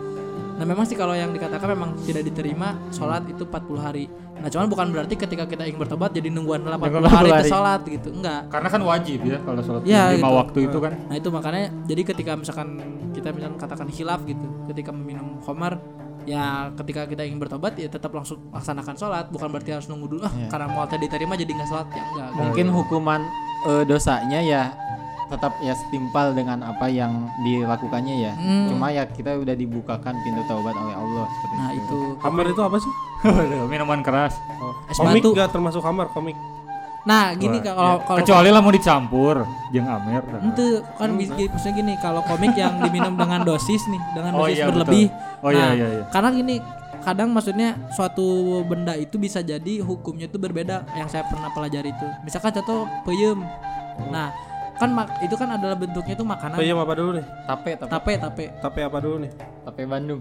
Nah 0.56 0.64
memang 0.64 0.84
sih 0.84 0.94
kalau 0.94 1.12
yang 1.12 1.30
dikatakan 1.30 1.68
memang 1.68 2.00
tidak 2.00 2.24
diterima 2.24 2.80
sholat 2.90 3.24
itu 3.26 3.44
40 3.44 3.76
hari. 3.78 4.06
Nah 4.36 4.48
cuman 4.48 4.66
bukan 4.66 4.88
berarti 4.90 5.16
ketika 5.16 5.44
kita 5.44 5.64
ingin 5.64 5.76
bertobat 5.78 6.10
jadi 6.10 6.28
nungguan 6.28 6.62
80 6.62 6.80
Nungguan 6.82 7.06
hari 7.06 7.28
40 7.28 7.28
itu 7.28 7.36
hari. 7.38 7.50
sholat 7.50 7.82
gitu. 7.86 8.10
Enggak. 8.14 8.42
karena 8.48 8.68
kan 8.70 8.82
wajib 8.82 9.20
ya 9.22 9.38
kalau 9.42 9.60
sholat 9.60 9.82
Ya, 9.84 10.02
lima 10.10 10.24
gitu. 10.24 10.36
waktu 10.38 10.60
itu 10.66 10.78
kan 10.80 10.94
Nah 11.04 11.16
itu 11.16 11.28
makanya 11.30 11.62
jadi 11.84 12.02
ketika 12.06 12.32
misalkan 12.34 12.68
kita 13.12 13.28
misalkan 13.30 13.58
katakan 13.58 13.88
hilaf 13.88 14.24
gitu, 14.24 14.44
ketika 14.66 14.92
meminum 14.92 15.40
khamar 15.40 15.80
ya 16.26 16.74
ketika 16.74 17.06
kita 17.06 17.22
ingin 17.22 17.38
bertobat 17.38 17.76
ya 17.76 17.86
tetap 17.86 18.10
langsung 18.10 18.50
laksanakan 18.50 18.96
sholat 18.96 19.26
bukan 19.30 19.46
berarti 19.48 19.70
harus 19.72 19.86
nunggu 19.86 20.08
dulu 20.10 20.22
ah 20.22 20.32
Iya. 20.32 20.50
karena 20.50 20.68
mau 20.68 20.84
tadi 20.84 21.06
diterima 21.06 21.34
jadi 21.34 21.52
nggak 21.54 21.68
sholat 21.68 21.88
ya 21.90 22.02
enggak 22.04 22.30
Mungkin 22.34 22.66
hukuman 22.72 23.22
eh, 23.66 23.84
dosanya 23.84 24.40
ya 24.42 24.64
tetap 25.26 25.58
ya 25.60 25.74
setimpal 25.74 26.32
dengan 26.32 26.62
apa 26.62 26.86
yang 26.86 27.26
dilakukannya 27.42 28.16
ya. 28.22 28.34
Hmm. 28.38 28.70
Cuma 28.70 28.90
ya 28.90 29.04
kita 29.06 29.36
udah 29.36 29.54
dibukakan 29.54 30.14
pintu 30.22 30.42
taubat 30.46 30.76
oleh 30.76 30.94
Allah 30.94 31.26
seperti 31.28 31.56
nah 31.56 31.70
itu. 31.74 31.82
itu 31.82 32.00
Kamar 32.22 32.46
itu 32.46 32.62
apa 32.62 32.78
sih? 32.78 32.94
Minuman 33.66 34.06
keras 34.06 34.38
es 34.86 34.98
komik 34.98 35.22
batu 35.24 35.30
gak 35.34 35.50
termasuk 35.50 35.82
kamar 35.82 36.08
komik. 36.14 36.38
nah 37.06 37.38
gini 37.38 37.62
kalau 37.62 38.02
ya. 38.02 38.06
kalau 38.06 38.18
kecuali 38.18 38.50
lah 38.50 38.62
mau 38.66 38.74
dicampur 38.74 39.46
jeng 39.70 39.86
amer 39.86 40.26
itu 40.42 40.82
kan 40.98 41.10
bis- 41.14 41.30
maksudnya 41.30 41.74
gini 41.78 41.94
kalau 42.02 42.22
komik 42.26 42.58
yang 42.58 42.82
diminum 42.82 43.14
dengan 43.14 43.46
dosis 43.46 43.86
nih 43.86 44.02
dengan 44.18 44.34
Oh 44.34 44.50
dosis 44.50 44.58
iya, 44.58 44.66
berlebih 44.66 45.06
betul. 45.14 45.46
Oh 45.46 45.50
iya, 45.54 45.62
nah, 45.62 45.72
iya, 45.78 45.88
iya. 46.02 46.04
karena 46.10 46.30
gini 46.34 46.56
kadang 47.02 47.30
maksudnya 47.30 47.78
suatu 47.94 48.26
benda 48.66 48.98
itu 48.98 49.22
bisa 49.22 49.46
jadi 49.46 49.86
hukumnya 49.86 50.26
itu 50.26 50.42
berbeda 50.42 50.82
yang 50.98 51.06
saya 51.06 51.22
pernah 51.30 51.54
pelajari 51.54 51.94
itu 51.94 52.08
misalkan 52.26 52.50
contoh 52.58 52.90
peyem 53.06 53.38
nah 54.10 54.34
kan 54.76 54.90
mak- 54.92 55.20
itu 55.20 55.34
kan 55.34 55.50
adalah 55.50 55.74
bentuknya 55.74 56.14
itu 56.14 56.24
makanan 56.24 56.56
Peyem 56.56 56.76
apa 56.76 56.94
dulu 56.94 57.10
nih? 57.16 57.26
Tape, 57.46 57.72
tape, 57.76 57.90
tape 57.90 58.14
tape 58.18 58.46
Tapi 58.60 58.80
apa 58.82 58.98
dulu 59.00 59.16
nih? 59.20 59.32
tape 59.64 59.82
Bandung. 59.86 60.20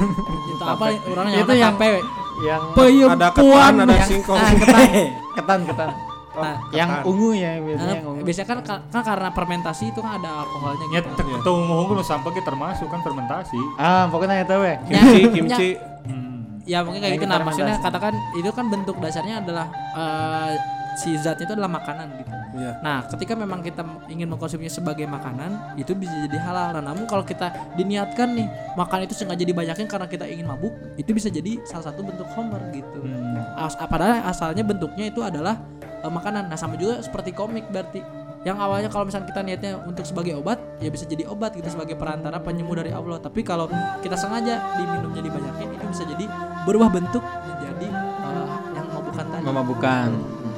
itu 0.52 0.62
apa 0.62 0.84
orangnya 1.06 1.38
Itu 1.40 1.52
yang- 1.52 1.74
tape 1.74 1.90
yang 2.38 2.62
peyem 2.72 3.08
Ada 3.10 3.28
ketan, 3.32 3.72
ada 3.78 3.88
yang- 3.90 4.04
singkong. 4.06 4.36
ah, 4.36 4.52
ketan 4.52 4.84
ketan, 5.36 5.60
ketan. 5.64 5.90
Oh, 6.36 6.44
Nah, 6.44 6.56
yang 6.68 6.88
ketan. 6.92 7.08
ungu 7.08 7.30
ya 7.32 7.50
biasanya 7.56 7.80
Nah, 7.82 7.96
yang 7.96 8.06
ungu. 8.06 8.20
biasanya 8.22 8.46
kan 8.46 8.58
kan 8.86 9.02
karena 9.02 9.28
fermentasi 9.32 9.84
itu 9.88 10.00
kan 10.00 10.12
ada 10.14 10.30
alkoholnya 10.38 10.86
Ya, 10.86 11.00
gitu. 11.00 11.08
te- 11.16 11.40
teu 11.40 11.54
ngomong 11.56 12.04
sampai 12.04 12.30
ke 12.30 12.42
termasuk 12.42 12.86
kan 12.86 13.00
fermentasi. 13.00 13.56
Ah, 13.74 14.04
pokoknya 14.06 14.44
tahu 14.44 14.60
ya. 14.62 14.76
Kimchi, 14.82 15.20
kimchi. 15.32 15.68
Hmm. 16.04 16.60
ya 16.62 16.82
mungkin 16.82 17.00
kayak 17.00 17.14
Yang 17.14 17.22
gitu 17.22 17.30
nah 17.30 17.40
maksudnya 17.40 17.76
katakan 17.78 18.12
itu 18.34 18.50
kan 18.50 18.66
bentuk 18.66 18.98
dasarnya 18.98 19.38
adalah 19.38 19.66
eh, 19.94 20.52
si 20.94 21.14
zatnya 21.16 21.46
itu 21.46 21.54
adalah 21.54 21.72
makanan 21.72 22.10
gitu 22.18 22.35
Iya. 22.56 22.72
nah 22.80 23.04
ketika 23.04 23.32
memang 23.32 23.60
kita 23.60 23.80
ingin 24.06 24.26
mengkonsumsinya 24.26 24.72
sebagai 24.72 25.04
makanan 25.04 25.76
itu 25.76 25.92
bisa 25.92 26.16
jadi 26.24 26.40
halal 26.40 26.72
nah 26.72 26.82
namun 26.86 27.04
kalau 27.04 27.20
kita 27.20 27.46
diniatkan 27.74 28.32
nih 28.32 28.48
makan 28.74 29.04
itu 29.04 29.12
sengaja 29.12 29.42
dibanyakin 29.42 29.84
karena 29.84 30.06
kita 30.06 30.24
ingin 30.24 30.44
mabuk 30.44 30.72
itu 30.96 31.10
bisa 31.10 31.28
jadi 31.28 31.60
salah 31.62 31.86
satu 31.86 32.00
bentuk 32.00 32.24
homer 32.32 32.58
gitu 32.72 32.98
Hmm. 32.98 33.36
As- 33.54 33.76
padahal 33.76 34.24
asalnya 34.24 34.62
bentuknya 34.62 35.06
itu 35.06 35.20
adalah 35.20 35.60
eh, 35.78 36.08
makanan 36.08 36.48
nah 36.48 36.56
sama 36.56 36.74
juga 36.74 36.98
seperti 36.98 37.30
komik 37.30 37.68
berarti 37.68 38.00
yang 38.42 38.56
awalnya 38.56 38.86
kalau 38.86 39.04
misalnya 39.04 39.26
kita 39.26 39.40
niatnya 39.42 39.72
untuk 39.82 40.02
sebagai 40.02 40.34
obat 40.34 40.56
ya 40.78 40.86
bisa 40.86 41.02
jadi 41.02 41.26
obat 41.26 41.52
gitu 41.52 41.66
sebagai 41.66 41.94
perantara 41.94 42.38
penyembuh 42.38 42.72
dari 42.74 42.88
Allah 42.90 43.18
tapi 43.18 43.42
kalau 43.42 43.66
kita 44.00 44.14
sengaja 44.14 44.62
diminumnya 44.76 45.18
dibanyakin 45.20 45.68
itu 45.68 45.84
bisa 45.88 46.04
jadi 46.06 46.24
berubah 46.62 46.88
bentuk 46.88 47.20
menjadi 47.20 47.88
eh, 47.90 48.46
yang 48.72 48.86
memabukkan 48.86 49.24
tadi 49.26 49.42
Memabukkan. 49.42 50.08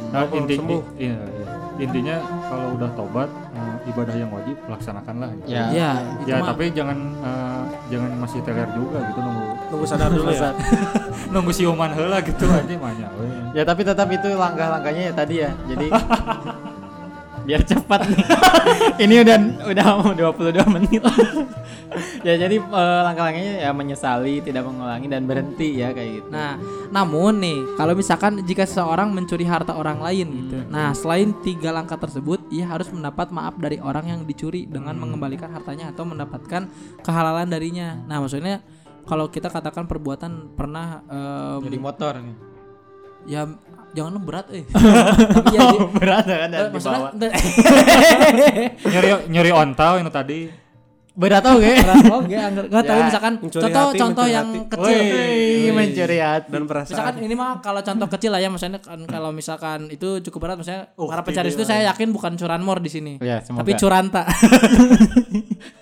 Nah, 0.09 0.25
Oh, 0.25 0.37
inti, 0.37 0.57
sembuh. 0.57 0.83
iya. 0.97 1.17
Intinya 1.79 2.17
kalau 2.51 2.75
udah 2.75 2.91
tobat 2.99 3.31
eh, 3.55 3.91
ibadah 3.91 4.15
yang 4.19 4.31
wajib 4.35 4.57
laksanakanlah. 4.67 5.31
gitu. 5.39 5.47
Ya. 5.55 5.65
ya 5.71 5.91
Ya, 6.27 6.35
mah 6.43 6.53
tapi 6.53 6.75
jangan 6.75 6.99
eh, 7.23 7.63
jangan 7.89 8.11
masih 8.19 8.39
teler 8.43 8.69
juga 8.75 8.99
gitu 9.07 9.21
nunggu 9.23 9.47
Tunggu 9.69 9.85
sadar 9.87 10.09
dulu 10.11 10.33
ya. 10.33 10.51
nunggu 11.33 11.53
siuman 11.53 11.91
heula 11.93 12.19
gitu 12.25 12.45
aja 12.51 12.75
banyak. 12.77 13.11
Ya 13.55 13.63
tapi 13.65 13.83
tetap 13.87 14.09
itu 14.11 14.29
langkah-langkahnya 14.35 15.03
ya 15.09 15.15
tadi 15.15 15.35
ya. 15.45 15.51
Jadi 15.71 15.87
biar 17.49 17.65
cepat 17.65 18.05
nih. 18.13 18.25
Ini 19.09 19.15
udah 19.25 19.37
udah 19.73 19.85
mau 20.05 20.13
22 20.13 20.69
menit. 20.69 21.01
ya 22.27 22.37
jadi 22.37 22.61
eh, 22.61 23.01
langkah-langkahnya 23.09 23.65
ya 23.65 23.71
menyesali, 23.73 24.45
tidak 24.45 24.69
mengulangi 24.69 25.09
dan 25.09 25.25
berhenti 25.25 25.81
ya 25.81 25.97
kayak 25.97 26.11
gitu. 26.21 26.29
Nah, 26.29 26.61
namun 26.93 27.41
nih, 27.41 27.59
kalau 27.81 27.97
misalkan 27.97 28.45
jika 28.45 28.69
seseorang 28.69 29.09
mencuri 29.17 29.49
harta 29.49 29.73
orang 29.73 30.05
lain 30.05 30.27
gitu, 30.45 30.59
nah 30.69 30.93
selain 30.93 31.33
tiga 31.41 31.73
langkah 31.73 31.97
tersebut, 31.97 32.45
ia 32.53 32.69
harus 32.69 32.93
mendapat 32.93 33.33
maaf 33.33 33.57
dari 33.57 33.81
orang 33.81 34.13
yang 34.13 34.21
dicuri 34.29 34.69
dengan 34.69 35.01
mengembalikan 35.01 35.49
hartanya 35.49 35.89
atau 35.89 36.05
mendapatkan 36.05 36.69
kehalalan 37.01 37.49
darinya. 37.49 37.97
Nah, 38.05 38.21
maksudnya 38.21 38.61
kalau 39.09 39.33
kita 39.33 39.49
katakan 39.49 39.89
perbuatan 39.89 40.53
pernah 40.53 41.01
em, 41.09 41.65
Jadi 41.65 41.79
motor 41.81 42.13
nih. 42.21 42.58
Ya 43.25 43.43
jangan 43.97 44.21
berat 44.21 44.47
eh. 44.53 44.65
Tapi 45.35 45.49
ya, 45.51 45.61
di- 45.75 45.81
berat 45.97 46.25
kan 46.25 46.39
eh, 46.39 46.49
dan 46.53 46.71
maksudnya 46.71 47.01
dibawa. 47.19 47.31
nyuri 48.85 49.09
nyuri 49.29 49.51
ontal 49.51 49.93
yang 49.99 50.11
tadi 50.13 50.53
Berat 51.19 51.43
tau 51.43 51.59
gak? 51.59 51.83
berat 51.83 51.99
enggak 51.99 52.47
enggak 52.63 52.85
tahu 52.85 52.95
Ya, 52.95 53.05
misalkan 53.05 53.33
contoh 53.43 53.67
hati, 53.85 53.99
contoh 53.99 54.27
yang 54.29 54.49
hati. 54.49 54.71
kecil. 54.71 54.99
Wih, 55.03 55.71
mencuri 55.73 56.19
hati. 56.19 56.49
Dan 56.49 56.63
perasaan. 56.65 56.95
Misalkan 56.95 57.15
ini 57.21 57.35
mah 57.35 57.59
kalau 57.59 57.81
contoh 57.83 58.07
kecil 58.09 58.31
lah 58.31 58.39
ya 58.39 58.47
maksudnya 58.47 58.79
kan 58.79 59.03
kalau 59.05 59.31
misalkan 59.31 59.91
itu 59.91 60.23
cukup 60.23 60.39
berat 60.41 60.57
misalnya 60.57 60.95
Oh, 60.95 61.05
para 61.05 61.21
pencari 61.21 61.51
itu 61.51 61.63
saya 61.63 61.91
yakin 61.91 62.09
bukan 62.09 62.33
curanmor 62.35 62.79
di 62.79 62.87
sini. 62.89 63.13
Ya, 63.19 63.43
semoga. 63.43 63.67
Tapi 63.67 63.73
curanta. 63.75 64.23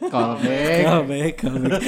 Callback. 0.06 0.80
Kalbek, 0.82 1.32
kalbek. 1.36 1.84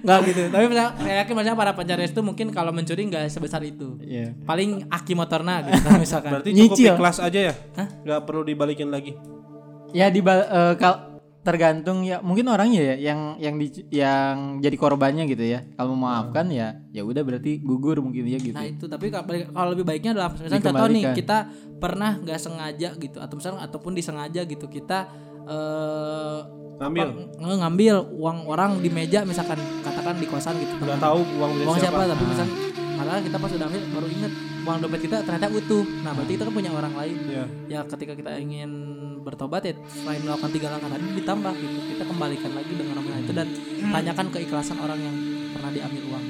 Enggak 0.00 0.18
gitu. 0.28 0.40
Tapi 0.48 0.64
misalnya, 0.66 0.92
saya 0.96 1.14
yakin 1.20 1.32
maksudnya 1.34 1.56
para 1.56 1.72
pencari 1.74 2.02
itu 2.06 2.20
mungkin 2.20 2.46
kalau 2.48 2.70
mencuri 2.70 3.02
enggak 3.04 3.28
sebesar 3.28 3.60
itu. 3.60 3.98
Iya. 4.00 4.32
Paling 4.42 4.88
aki 4.88 5.12
motorna 5.12 5.60
gitu 5.62 5.78
kan 5.80 5.98
misalkan. 5.98 6.30
Berarti 6.32 6.50
cukup 6.50 6.64
Nyicil. 6.72 6.94
ikhlas 6.94 7.18
aja 7.18 7.40
ya? 7.42 7.54
Hah? 7.76 7.88
Gak 8.02 8.20
perlu 8.24 8.42
dibalikin 8.42 8.88
lagi. 8.88 9.12
Ya 9.94 10.10
di 10.10 10.20
kal 10.20 11.14
tergantung 11.44 12.00
ya 12.08 12.24
mungkin 12.24 12.48
orangnya 12.48 12.80
ya 12.80 13.12
yang 13.12 13.36
yang 13.36 13.60
di, 13.60 13.68
yang 13.92 14.58
jadi 14.58 14.76
korbannya 14.80 15.28
gitu 15.28 15.44
ya. 15.44 15.60
Kalau 15.76 15.92
memaafkan 15.92 16.48
ya 16.48 16.80
ya 16.90 17.04
udah 17.04 17.20
berarti 17.20 17.60
gugur 17.60 18.00
mungkin 18.00 18.24
ya 18.26 18.40
gitu. 18.40 18.56
Nah 18.56 18.64
itu 18.64 18.88
tapi 18.88 19.12
kalau 19.12 19.68
lebih 19.76 19.84
baiknya 19.84 20.16
adalah 20.16 20.32
misalnya 20.32 20.64
contoh 20.64 20.88
nih 20.88 21.04
kita 21.12 21.38
pernah 21.76 22.16
nggak 22.16 22.40
sengaja 22.40 22.88
gitu 22.96 23.18
atau 23.20 23.34
misalnya 23.36 23.60
ataupun 23.68 23.92
disengaja 23.92 24.40
gitu 24.42 24.66
kita 24.66 25.06
eh 25.44 26.40
Ambil. 26.74 27.06
apa, 27.06 27.54
ngambil 27.54 27.94
uang 28.18 28.50
orang 28.50 28.82
di 28.82 28.90
meja 28.90 29.22
misalkan 29.22 29.54
katakan 29.86 30.18
di 30.18 30.26
kosan 30.26 30.58
gitu 30.58 30.74
Gak 30.82 30.98
tahu 30.98 31.22
uang 31.38 31.52
uang 31.70 31.78
siapa, 31.78 32.02
siapa. 32.02 32.10
tapi 32.10 32.24
misalkan 32.26 32.56
padahal 32.98 33.20
kita 33.22 33.36
pas 33.38 33.50
udah 33.54 33.66
ambil 33.70 33.82
baru 33.94 34.06
inget 34.10 34.32
uang 34.66 34.76
dompet 34.82 35.00
kita 35.06 35.16
ternyata 35.22 35.46
utuh 35.54 35.84
nah 36.02 36.10
berarti 36.10 36.32
kita 36.34 36.44
kan 36.50 36.54
punya 36.56 36.70
orang 36.74 36.94
lain 36.98 37.16
Iya. 37.30 37.44
ya 37.70 37.80
ketika 37.86 38.12
kita 38.18 38.30
ingin 38.42 38.70
bertobat 39.24 39.62
ya 39.64 39.74
selain 39.88 40.20
melakukan 40.20 40.50
tiga 40.52 40.68
langkah 40.68 40.90
tadi 40.92 41.04
ditambah 41.16 41.52
gitu 41.56 41.78
kita 41.96 42.04
kembalikan 42.04 42.52
lagi 42.52 42.72
dengan 42.76 42.94
nama 43.00 43.10
itu 43.16 43.32
dan 43.32 43.48
tanyakan 43.88 44.26
keikhlasan 44.28 44.76
orang 44.78 44.98
yang 45.00 45.16
pernah 45.54 45.70
diambil 45.72 46.02
uang. 46.12 46.24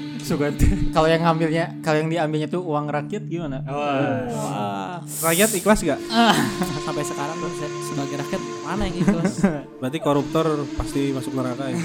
Kalau 0.96 1.04
yang 1.04 1.20
ngambilnya 1.20 1.84
kalau 1.84 2.00
yang 2.00 2.08
diambilnya 2.08 2.48
tuh 2.48 2.64
uang 2.64 2.88
rakyat 2.88 3.28
gimana? 3.28 3.60
Wah. 3.68 4.24
wah 4.32 4.96
Rakyat 5.04 5.52
ikhlas 5.52 5.84
gak? 5.84 6.00
sampai 6.88 7.04
sekarang 7.04 7.36
tuh 7.36 7.52
saya 7.60 7.70
sebagai 7.92 8.16
rakyat 8.24 8.40
mana 8.64 8.82
yang 8.88 8.96
ikhlas 9.04 9.32
Berarti 9.84 9.98
koruptor 10.00 10.46
pasti 10.80 11.12
masuk 11.12 11.36
neraka 11.36 11.68
ya. 11.68 11.76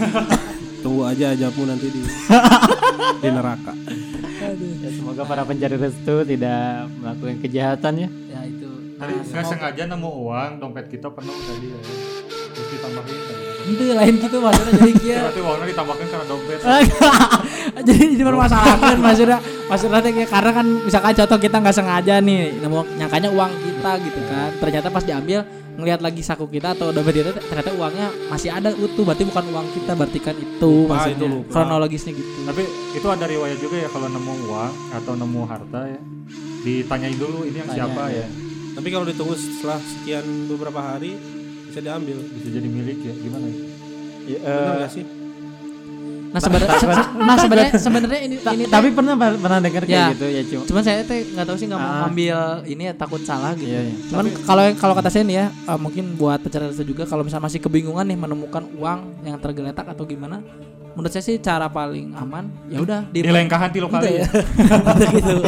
Tunggu 0.79 1.03
aja 1.03 1.35
ajamu 1.35 1.67
nanti 1.67 1.91
di 1.91 2.01
di 3.19 3.27
neraka. 3.27 3.75
Ya 4.79 4.89
semoga 4.95 5.27
para 5.27 5.43
pencari 5.43 5.75
restu 5.75 6.23
tidak 6.23 6.87
melakukan 6.95 7.43
kejahatan 7.43 7.93
ya. 8.07 8.09
ya 8.31 8.38
Tadi 8.99 9.11
Nah, 9.15 9.23
nggak 9.23 9.45
sengaja 9.47 9.83
nemu 9.87 10.09
uang, 10.27 10.51
dompet 10.59 10.85
kita 10.91 11.07
penuh 11.07 11.31
tadi 11.47 11.71
ya. 11.71 11.79
terus 12.49 12.67
ditambahin 12.75 13.15
kan. 13.23 13.37
itu 13.69 13.83
lain 13.93 14.15
gitu 14.17 14.37
maksudnya 14.41 14.73
jadi 14.81 14.93
kia 15.05 15.17
berarti 15.23 15.41
uangnya 15.45 15.67
ditambahkan 15.71 16.05
karena 16.09 16.25
dompet 16.27 16.59
jadi 17.87 18.03
ini 18.09 18.23
permasalahan 18.25 18.97
maksudnya 18.99 19.37
maksudnya 19.69 19.99
teh 20.01 20.13
karena 20.25 20.51
kan 20.51 20.65
misalkan 20.83 21.13
contoh 21.15 21.37
kita 21.39 21.55
nggak 21.61 21.75
sengaja 21.77 22.13
nih 22.19 22.57
nemu 22.59 22.79
nyangkanya 22.99 23.29
uang 23.31 23.51
kita 23.63 23.91
gitu 24.03 24.21
kan 24.27 24.49
ternyata 24.59 24.87
pas 24.89 25.03
diambil 25.05 25.39
ngelihat 25.79 26.01
lagi 26.03 26.19
saku 26.19 26.49
kita 26.51 26.75
atau 26.75 26.91
dompet 26.91 27.23
kita 27.23 27.31
ternyata 27.39 27.71
uangnya 27.77 28.07
masih 28.27 28.49
ada 28.51 28.69
utuh 28.75 29.03
berarti 29.07 29.23
bukan 29.23 29.45
uang 29.53 29.67
kita 29.71 29.91
berarti 29.95 30.19
kan 30.19 30.35
itu 30.35 30.71
Lupa, 30.83 30.91
maksudnya 30.97 31.15
itu 31.15 31.27
lupa. 31.29 31.51
kronologisnya 31.53 32.11
gitu 32.17 32.29
tapi 32.43 32.63
itu 32.97 33.07
ada 33.07 33.25
riwayat 33.29 33.57
juga 33.61 33.75
ya 33.79 33.87
kalau 33.87 34.07
nemu 34.11 34.33
uang 34.49 34.73
atau 34.99 35.13
nemu 35.15 35.41
harta 35.47 35.81
ya 35.87 36.01
ditanyain 36.59 37.15
dulu 37.15 37.47
ini 37.47 37.57
yang 37.63 37.69
Tanya, 37.71 37.77
siapa 37.87 38.03
ya. 38.11 38.25
ya 38.25 38.48
Tapi 38.79 38.87
kalau 38.89 39.05
ditunggu 39.05 39.35
setelah 39.35 39.75
sekian 39.77 40.23
beberapa 40.47 40.79
hari 40.79 41.19
bisa 41.65 41.79
diambil. 41.79 42.15
bisa 42.31 42.47
jadi 42.49 42.65
milik 42.65 42.97
ya 43.01 43.13
gimana 43.13 43.45
ya 43.45 43.57
Ya, 44.25 44.37
Benar 44.39 44.61
eh, 44.63 44.77
nggak 44.79 44.91
sih? 44.91 45.05
nah 46.29 46.37
sebenarnya 46.37 46.69
se- 46.71 46.85
se- 46.87 47.09
nah 47.19 47.35
sebenarnya 47.35 47.69
sebenarnya 47.81 48.19
ini 48.21 48.35
ta- 48.37 48.53
ini 48.53 48.65
tapi 48.67 48.87
pernah 48.89 49.13
pernah 49.17 49.57
dengar 49.59 49.81
kayak 49.83 49.89
Ya. 49.91 50.05
gitu 50.13 50.25
ya 50.27 50.41
cuma 50.45 50.61
cuman 50.63 50.81
saya 50.83 51.01
teh 51.01 51.25
nggak 51.27 51.41
tahu 51.43 51.57
sih 51.57 51.65
nggak 51.65 51.79
mau 51.79 51.89
Ah. 51.89 51.97
ngambil 52.05 52.37
ini 52.67 52.83
ya 52.83 52.93
takut 52.93 53.17
salah 53.19 53.51
gitu 53.51 53.65
Iya, 53.67 53.81
iya. 53.83 53.93
Cuman 54.07 54.25
kalau 54.39 54.63
kalau 54.77 54.93
kata 54.93 55.09
saya 55.09 55.25
nih 55.25 55.35
ya, 55.35 55.45
eh, 55.49 55.79
mungkin 55.79 56.13
buat 56.13 56.37
pencarian 56.39 56.69
itu 56.71 56.85
juga 56.87 57.03
kalau 57.03 57.25
misalnya 57.25 57.43
masih 57.43 57.59
kebingungan 57.59 58.05
nih 58.05 58.17
menemukan 58.19 58.63
uang 58.71 58.99
yang 59.23 59.37
tergeletak 59.37 59.83
atau 59.83 60.05
gimana, 60.05 60.45
menurut 60.99 61.15
saya 61.15 61.23
sih 61.23 61.39
cara 61.39 61.71
paling 61.71 62.11
aman 62.11 62.51
ya 62.67 62.83
udah 62.83 63.07
di 63.07 63.23
dilengkahan 63.23 63.71
tilu 63.71 63.87
kali 63.87 64.19
ya 64.19 64.27
gitu. 65.15 65.39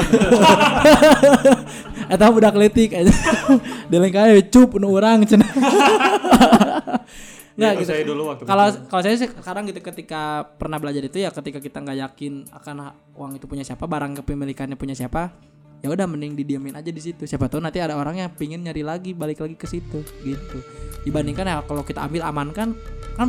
Atau 2.15 2.31
budak 2.31 2.55
letik 2.55 2.95
aja. 2.95 3.11
Dilengkapi 3.91 4.47
cup 4.47 4.79
nu 4.79 4.95
urang 4.95 5.27
cenah. 5.27 5.51
Nggak 7.51 7.71
Ya, 7.75 7.79
gitu. 7.83 7.89
saya 7.91 8.03
dulu 8.07 8.31
waktu 8.31 8.47
Kalau 8.47 8.65
kalau 8.87 9.01
saya 9.03 9.15
sih 9.19 9.27
sekarang 9.27 9.67
gitu 9.67 9.83
ketika 9.83 10.47
pernah 10.55 10.79
belajar 10.79 11.03
itu 11.03 11.19
ya 11.19 11.35
ketika 11.35 11.59
kita 11.59 11.83
nggak 11.83 11.97
yakin 11.99 12.47
akan 12.47 12.95
uang 13.19 13.35
itu 13.35 13.45
punya 13.45 13.67
siapa, 13.67 13.83
barang 13.83 14.23
kepemilikannya 14.23 14.79
punya 14.79 14.95
siapa, 14.95 15.35
ya 15.83 15.91
udah 15.91 16.07
mending 16.07 16.39
didiamin 16.39 16.79
aja 16.79 16.87
di 16.87 17.01
situ. 17.03 17.27
Siapa 17.27 17.51
tahu 17.51 17.59
nanti 17.59 17.83
ada 17.83 17.99
orang 17.99 18.23
yang 18.23 18.31
pingin 18.31 18.63
nyari 18.63 18.87
lagi, 18.87 19.11
balik 19.11 19.43
lagi 19.43 19.59
ke 19.59 19.67
situ 19.67 19.99
gitu. 20.23 20.57
Dibandingkan 21.03 21.43
ya 21.43 21.59
kalau 21.67 21.83
kita 21.83 22.07
ambil 22.07 22.23
amankan 22.23 22.55
kan 22.55 22.69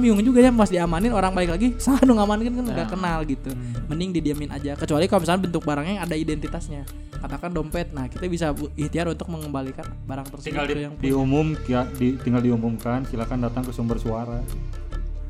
bingung 0.00 0.22
juga 0.22 0.40
ya 0.40 0.50
pas 0.54 0.70
diamanin 0.70 1.12
orang 1.12 1.32
balik 1.34 1.50
lagi 1.58 1.74
sah 1.76 1.98
ngamankan 2.00 2.52
kan 2.54 2.64
nggak 2.64 2.88
kenal 2.90 3.18
gitu. 3.26 3.50
Mending 3.90 4.10
didiamin 4.16 4.50
aja. 4.50 4.72
Kecuali 4.78 5.04
kalau 5.06 5.20
misalnya 5.26 5.42
bentuk 5.48 5.62
barangnya 5.62 6.02
ada 6.02 6.14
identitasnya. 6.16 6.86
Katakan 7.22 7.54
dompet. 7.54 7.94
Nah 7.94 8.10
kita 8.10 8.26
bisa 8.26 8.50
ikhtiar 8.74 9.06
untuk 9.10 9.28
mengembalikan 9.28 9.86
barang 10.08 10.26
tersebut 10.32 10.48
tinggal 10.48 10.66
di, 10.66 10.74
yang 10.80 10.94
punya. 10.96 11.04
diumum 11.06 11.46
kia- 11.62 11.90
di, 11.94 12.16
tinggal 12.18 12.42
diumumkan. 12.42 13.04
Silakan 13.06 13.46
datang 13.46 13.62
ke 13.62 13.72
sumber 13.74 14.00
suara. 14.00 14.40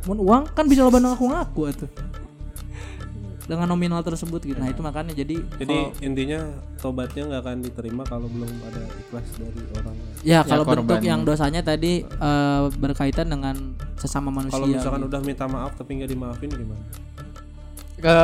Mun 0.06 0.18
uang 0.18 0.42
kan 0.50 0.66
bisa 0.66 0.82
loba 0.82 0.98
ngaku 0.98 1.24
ngaku 1.30 1.60
atuh 1.68 1.90
dengan 3.52 3.68
nominal 3.68 4.00
tersebut 4.00 4.40
gitu 4.42 4.56
nah 4.56 4.66
itu 4.66 4.80
makanya 4.80 5.12
jadi 5.12 5.36
Jadi 5.54 5.76
kalau- 5.76 5.92
intinya 6.00 6.40
tobatnya 6.76 7.22
nggak 7.26 7.40
akan 7.42 7.56
diterima 7.60 8.02
kalau 8.02 8.26
belum 8.26 8.48
ada 8.64 8.82
ikhlas 8.96 9.26
dari 9.36 9.60
orang. 9.74 9.96
ya 10.22 10.40
kalau 10.42 10.64
korban. 10.64 10.82
bentuk 10.82 11.00
yang 11.02 11.20
dosanya 11.22 11.60
tadi 11.60 11.92
eh, 12.02 12.62
berkaitan 12.74 13.28
dengan 13.28 13.76
sesama 13.94 14.28
manusia 14.28 14.56
Kalau 14.56 14.66
misalkan 14.66 15.00
gitu. 15.00 15.10
udah 15.10 15.20
minta 15.20 15.44
maaf 15.46 15.72
tapi 15.74 15.90
nggak 15.94 16.10
dimaafin 16.10 16.48
gimana? 16.48 16.84
ke 17.98 18.16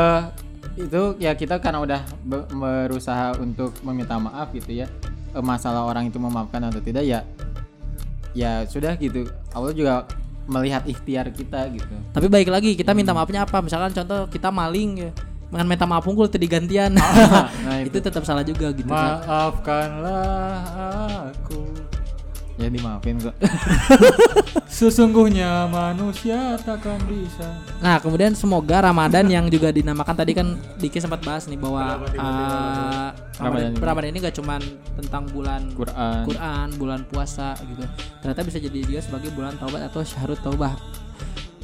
itu 0.77 1.03
ya 1.19 1.33
kita 1.33 1.59
karena 1.59 1.79
udah 1.81 2.01
be- 2.21 2.49
berusaha 2.49 3.35
untuk 3.37 3.75
meminta 3.83 4.17
maaf 4.17 4.51
gitu 4.51 4.73
ya 4.75 4.88
Eh, 5.29 5.45
masalah 5.45 5.85
orang 5.85 6.09
itu 6.09 6.17
memaafkan 6.17 6.57
atau 6.62 6.81
tidak 6.81 7.05
ya 7.05 7.21
ya 8.33 8.64
sudah 8.64 8.97
gitu 8.97 9.29
Allah 9.51 9.71
juga 9.71 10.09
melihat 10.48 10.82
ikhtiar 10.88 11.28
kita 11.30 11.68
gitu. 11.70 11.94
Tapi 12.11 12.26
baik 12.26 12.48
lagi 12.48 12.72
kita 12.74 12.96
minta 12.96 13.12
maafnya 13.12 13.44
apa? 13.44 13.61
Misalkan 13.61 13.92
contoh 13.92 14.26
kita 14.32 14.48
maling 14.48 14.90
ya. 14.98 15.11
Dengan 15.48 15.64
minta 15.64 15.88
maaf 15.88 16.04
unggul 16.04 16.28
tadi 16.28 16.44
gantian 16.44 16.92
nah 16.92 17.80
itu 17.88 18.04
tetap 18.04 18.20
salah 18.20 18.44
juga 18.44 18.68
gitu 18.68 18.84
kan. 18.84 19.24
maafkanlah 19.24 20.61
aku 21.32 21.78
ya 22.59 22.68
dimaafin 22.68 23.16
kok 23.23 23.35
sesungguhnya 24.79 25.71
manusia 25.71 26.59
takkan 26.61 26.99
bisa 27.07 27.47
Nah, 27.79 28.03
kemudian 28.03 28.35
semoga 28.35 28.83
Ramadan 28.83 29.31
yang 29.31 29.47
juga 29.47 29.71
dinamakan 29.71 30.14
tadi 30.18 30.35
kan 30.35 30.59
Diki 30.83 30.99
sempat 30.99 31.23
bahas 31.23 31.47
nih 31.47 31.55
bahwa 31.55 32.03
uh, 32.18 33.14
Ramadan, 33.38 33.38
Ramadan 33.38 33.71
ini. 33.71 33.79
Ramadan 33.79 34.09
ini 34.11 34.18
gak 34.27 34.37
cuman 34.42 34.61
tentang 34.99 35.23
bulan 35.31 35.71
Quran 35.79 36.27
Quran, 36.27 36.66
bulan 36.75 37.01
puasa 37.07 37.55
gitu. 37.62 37.87
Ternyata 38.18 38.42
bisa 38.42 38.59
jadi 38.59 38.79
juga 38.83 39.01
sebagai 39.01 39.31
bulan 39.31 39.55
taubat 39.62 39.87
atau 39.87 40.03
syahrut 40.03 40.42
taubah. 40.42 40.75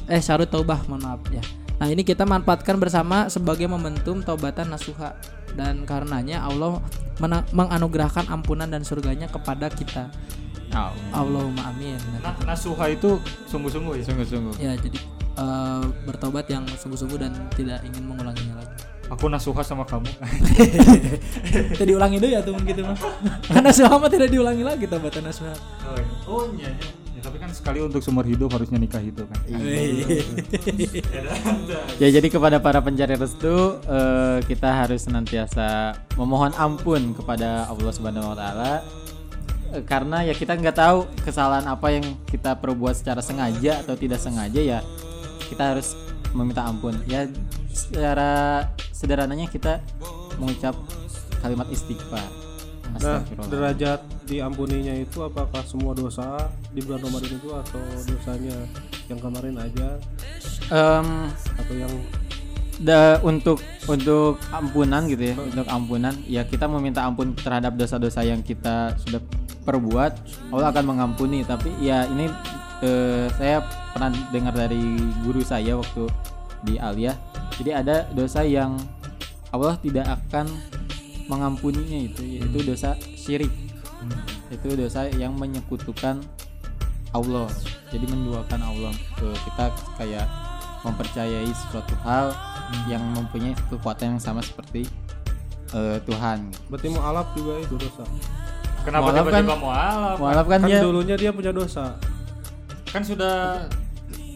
Eh, 0.07 0.23
syahrut 0.23 0.47
taubah, 0.47 0.79
mohon 0.87 1.03
maaf 1.03 1.21
ya. 1.35 1.43
Nah, 1.75 1.91
ini 1.91 2.07
kita 2.07 2.23
manfaatkan 2.23 2.79
bersama 2.79 3.27
sebagai 3.27 3.67
momentum 3.67 4.23
taubatan 4.23 4.71
nasuha 4.71 5.19
dan 5.59 5.83
karenanya 5.83 6.47
Allah 6.47 6.79
menganugerahkan 7.51 8.31
ampunan 8.31 8.71
dan 8.71 8.87
surganya 8.87 9.27
kepada 9.27 9.67
kita. 9.67 10.07
Oh, 10.75 10.91
Allahumma 11.15 11.71
amin. 11.71 11.95
nah 12.19 12.35
nasuha 12.43 12.91
itu 12.91 13.15
sungguh-sungguh 13.47 13.95
ya? 13.95 14.03
Sungguh-sungguh. 14.11 14.55
Ya, 14.59 14.75
jadi 14.75 14.99
eh, 15.39 15.83
bertobat 16.03 16.51
yang 16.51 16.67
sungguh-sungguh 16.67 17.15
dan 17.15 17.31
tidak 17.55 17.79
ingin 17.87 18.03
mengulanginya 18.03 18.59
lagi. 18.59 18.75
aku 19.05 19.29
nasuha 19.29 19.61
sama 19.61 19.85
kamu. 19.85 20.09
Tidak 21.77 21.85
diulangi 21.85 22.17
dulu 22.17 22.31
ya 22.33 22.41
tuh 22.41 22.57
gitu 22.57 22.81
mah. 22.81 22.97
Karena 23.45 23.69
selama 23.69 24.09
tidak 24.09 24.33
diulangi 24.33 24.65
lagi 24.65 24.89
tobatan 24.89 25.29
nasuha. 25.29 25.53
oh 26.25 26.49
iya. 26.57 26.73
Iya 27.13 27.13
ya, 27.13 27.19
tapi 27.21 27.37
kan 27.37 27.53
sekali 27.53 27.85
untuk 27.85 28.01
seumur 28.01 28.25
hidup 28.25 28.49
harusnya 28.57 28.81
nikah 28.81 29.05
itu 29.05 29.21
kan. 29.29 29.39
Ya 32.01 32.09
jadi 32.11 32.27
kepada 32.33 32.57
para 32.57 32.81
pencari 32.81 33.13
restu 33.15 33.77
eh, 33.85 34.41
kita 34.49 34.73
harus 34.73 35.05
senantiasa 35.05 35.93
memohon 36.17 36.51
ampun 36.57 37.13
kepada 37.13 37.69
Allah 37.69 37.93
Subhanahu 37.93 38.33
Wa 38.33 38.37
Taala 38.41 38.71
karena 39.83 40.23
ya 40.23 40.31
kita 40.31 40.55
nggak 40.55 40.77
tahu 40.77 41.09
kesalahan 41.27 41.67
apa 41.67 41.87
yang 41.91 42.05
kita 42.29 42.55
perbuat 42.55 42.95
secara 42.95 43.19
sengaja 43.19 43.83
atau 43.83 43.99
tidak 43.99 44.23
sengaja 44.23 44.61
ya 44.61 44.79
kita 45.51 45.75
harus 45.75 45.97
meminta 46.31 46.63
ampun. 46.63 46.95
Ya 47.07 47.27
secara 47.71 48.63
sederhananya 48.95 49.51
kita 49.51 49.83
mengucap 50.39 50.75
kalimat 51.43 51.67
istighfar. 51.71 52.23
Nah, 52.95 53.19
derajat 53.51 53.99
diampuninya 54.23 54.95
itu 54.95 55.19
apakah 55.19 55.59
semua 55.67 55.91
dosa 55.91 56.47
di 56.71 56.79
bulan 56.79 57.03
Ramadan 57.03 57.31
itu 57.35 57.49
atau 57.51 57.83
dosanya 58.07 58.55
yang 59.11 59.19
kemarin 59.19 59.59
aja? 59.59 59.99
Em, 60.71 61.27
atau 61.59 61.75
yang 61.75 61.91
da, 62.79 63.19
untuk 63.19 63.59
untuk 63.87 64.39
ampunan 64.51 65.07
gitu 65.11 65.31
ya 65.31 65.35
untuk 65.37 65.67
ampunan 65.67 66.15
ya 66.27 66.47
kita 66.47 66.65
meminta 66.67 67.03
ampun 67.03 67.35
terhadap 67.35 67.75
dosa-dosa 67.75 68.23
yang 68.23 68.43
kita 68.43 68.95
sudah 69.03 69.19
perbuat 69.65 70.13
Allah 70.53 70.69
akan 70.71 70.85
mengampuni. 70.95 71.41
Tapi 71.41 71.73
ya 71.81 72.05
ini 72.07 72.29
eh, 72.85 73.27
saya 73.35 73.65
pernah 73.91 74.13
dengar 74.29 74.53
dari 74.53 75.01
guru 75.25 75.41
saya 75.41 75.75
waktu 75.75 76.05
di 76.63 76.77
Aliyah. 76.77 77.17
Jadi 77.57 77.71
ada 77.73 78.05
dosa 78.13 78.45
yang 78.45 78.77
Allah 79.49 79.75
tidak 79.81 80.05
akan 80.07 80.47
mengampuninya 81.25 82.05
itu 82.05 82.21
yaitu 82.21 82.61
dosa 82.61 82.93
syirik. 83.17 83.51
Itu 84.53 84.77
dosa 84.77 85.09
yang 85.09 85.33
menyekutukan 85.33 86.21
Allah. 87.11 87.49
Jadi 87.89 88.05
menduakan 88.05 88.61
Allah. 88.61 88.93
Tuh, 89.17 89.33
kita 89.33 89.73
kayak 89.97 90.27
mempercayai 90.85 91.49
suatu 91.71 91.97
hal 92.05 92.29
yang 92.85 93.01
mempunyai 93.17 93.57
kekuatan 93.71 94.15
yang 94.15 94.21
sama 94.21 94.45
seperti 94.45 94.85
eh, 95.73 95.97
Tuhan. 96.05 96.53
Berarti 96.69 96.87
mau 96.93 97.01
alap 97.09 97.33
juga 97.33 97.57
itu 97.57 97.73
dosa 97.79 98.05
kenapa 98.85 99.09
Mualaf 99.09 99.25
kan- 99.25 99.33
tiba-tiba 99.41 99.55
mualaf? 99.57 100.15
Mualaf 100.15 100.45
kan 100.45 100.59
kan 100.59 100.69
dia? 100.69 100.79
dulunya 100.79 101.15
dia 101.15 101.31
punya 101.31 101.51
dosa. 101.51 101.97
Kan 102.87 103.01
sudah 103.01 103.65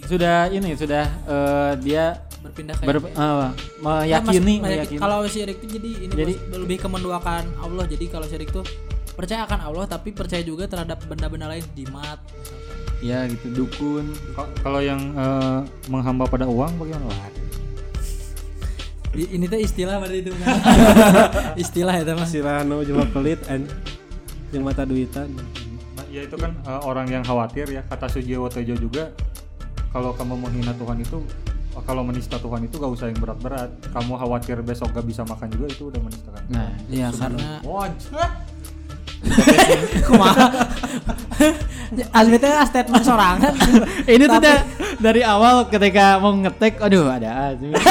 sudah 0.04 0.50
ini 0.50 0.74
sudah 0.74 1.06
eh, 1.24 1.72
dia 1.80 2.18
Berpindah 2.40 2.72
ber, 2.80 2.98
kayak 2.98 3.12
eh, 3.12 3.20
Nah, 3.20 3.52
meyakini 4.02 4.56
mas- 4.58 4.66
meyakini. 4.66 4.98
Kalau 4.98 5.18
syirik 5.26 5.58
itu 5.60 5.76
jadi 5.76 5.90
ini 6.02 6.14
Jadi- 6.14 6.38
bos, 6.42 6.58
lebih 6.58 6.78
ke 6.78 6.88
menduakan 6.88 7.44
Allah. 7.58 7.86
Jadi 7.86 8.06
kalau 8.08 8.26
syirik 8.26 8.50
itu 8.50 8.62
percaya 9.12 9.44
akan 9.44 9.60
Allah 9.62 9.86
tapi 9.86 10.10
percaya 10.10 10.40
juga 10.42 10.64
terhadap 10.66 10.98
benda-benda 11.04 11.46
lain 11.48 11.64
jimat. 11.74 12.18
ya 13.00 13.24
gitu 13.26 13.48
dukun. 13.58 14.08
Ka- 14.34 14.52
kalau 14.62 14.80
yang 14.80 15.00
eh, 15.14 15.60
menghamba 15.88 16.26
pada 16.26 16.44
uang 16.44 16.76
bagaimana? 16.76 17.28
Ini 19.10 19.46
tuh 19.46 19.58
istilah 19.58 19.98
berarti 19.98 20.20
itu. 20.22 20.32
istilah 21.64 21.94
ya 21.94 22.04
teman. 22.06 22.24
Sirano 22.24 22.84
cuma 22.84 23.04
pelit 23.06 23.42
and 23.48 23.66
yang 24.52 24.64
mata 24.64 24.84
duitan 24.84 25.30
Nah, 25.96 26.06
ya 26.08 26.24
itu 26.24 26.36
kan 26.36 26.56
eh, 26.56 26.82
orang 26.84 27.08
yang 27.08 27.24
khawatir 27.24 27.68
ya 27.68 27.84
kata 27.84 28.08
Sujiwo 28.08 28.48
Tejo 28.48 28.74
juga 28.74 29.12
kalau 29.92 30.16
kamu 30.16 30.38
menghina 30.38 30.72
Tuhan 30.74 31.02
itu 31.02 31.20
kalau 31.80 32.04
menista 32.04 32.36
Tuhan 32.36 32.64
itu 32.64 32.76
gak 32.76 32.92
usah 32.92 33.08
yang 33.08 33.20
berat-berat 33.20 33.72
kamu 33.92 34.16
khawatir 34.16 34.60
besok 34.60 34.92
gak 34.92 35.04
bisa 35.04 35.24
makan 35.24 35.48
juga 35.52 35.68
itu 35.68 35.88
udah 35.88 36.02
menistakan 36.02 36.44
nah 36.48 36.72
Iya 36.88 37.08
karena 37.12 37.60
Wajah. 37.64 38.30
kumaha 40.08 40.48
Azmi 42.14 42.38
teh 42.38 42.52
statement 42.70 43.02
sorangan. 43.02 43.54
Ini 44.14 44.24
tuh 44.24 44.38
udah 44.38 44.60
dari 45.02 45.26
awal 45.26 45.66
ketika 45.68 46.22
mau 46.22 46.32
ngetek, 46.32 46.78
aduh 46.80 47.10
ada 47.10 47.52
Azmi. 47.56 47.74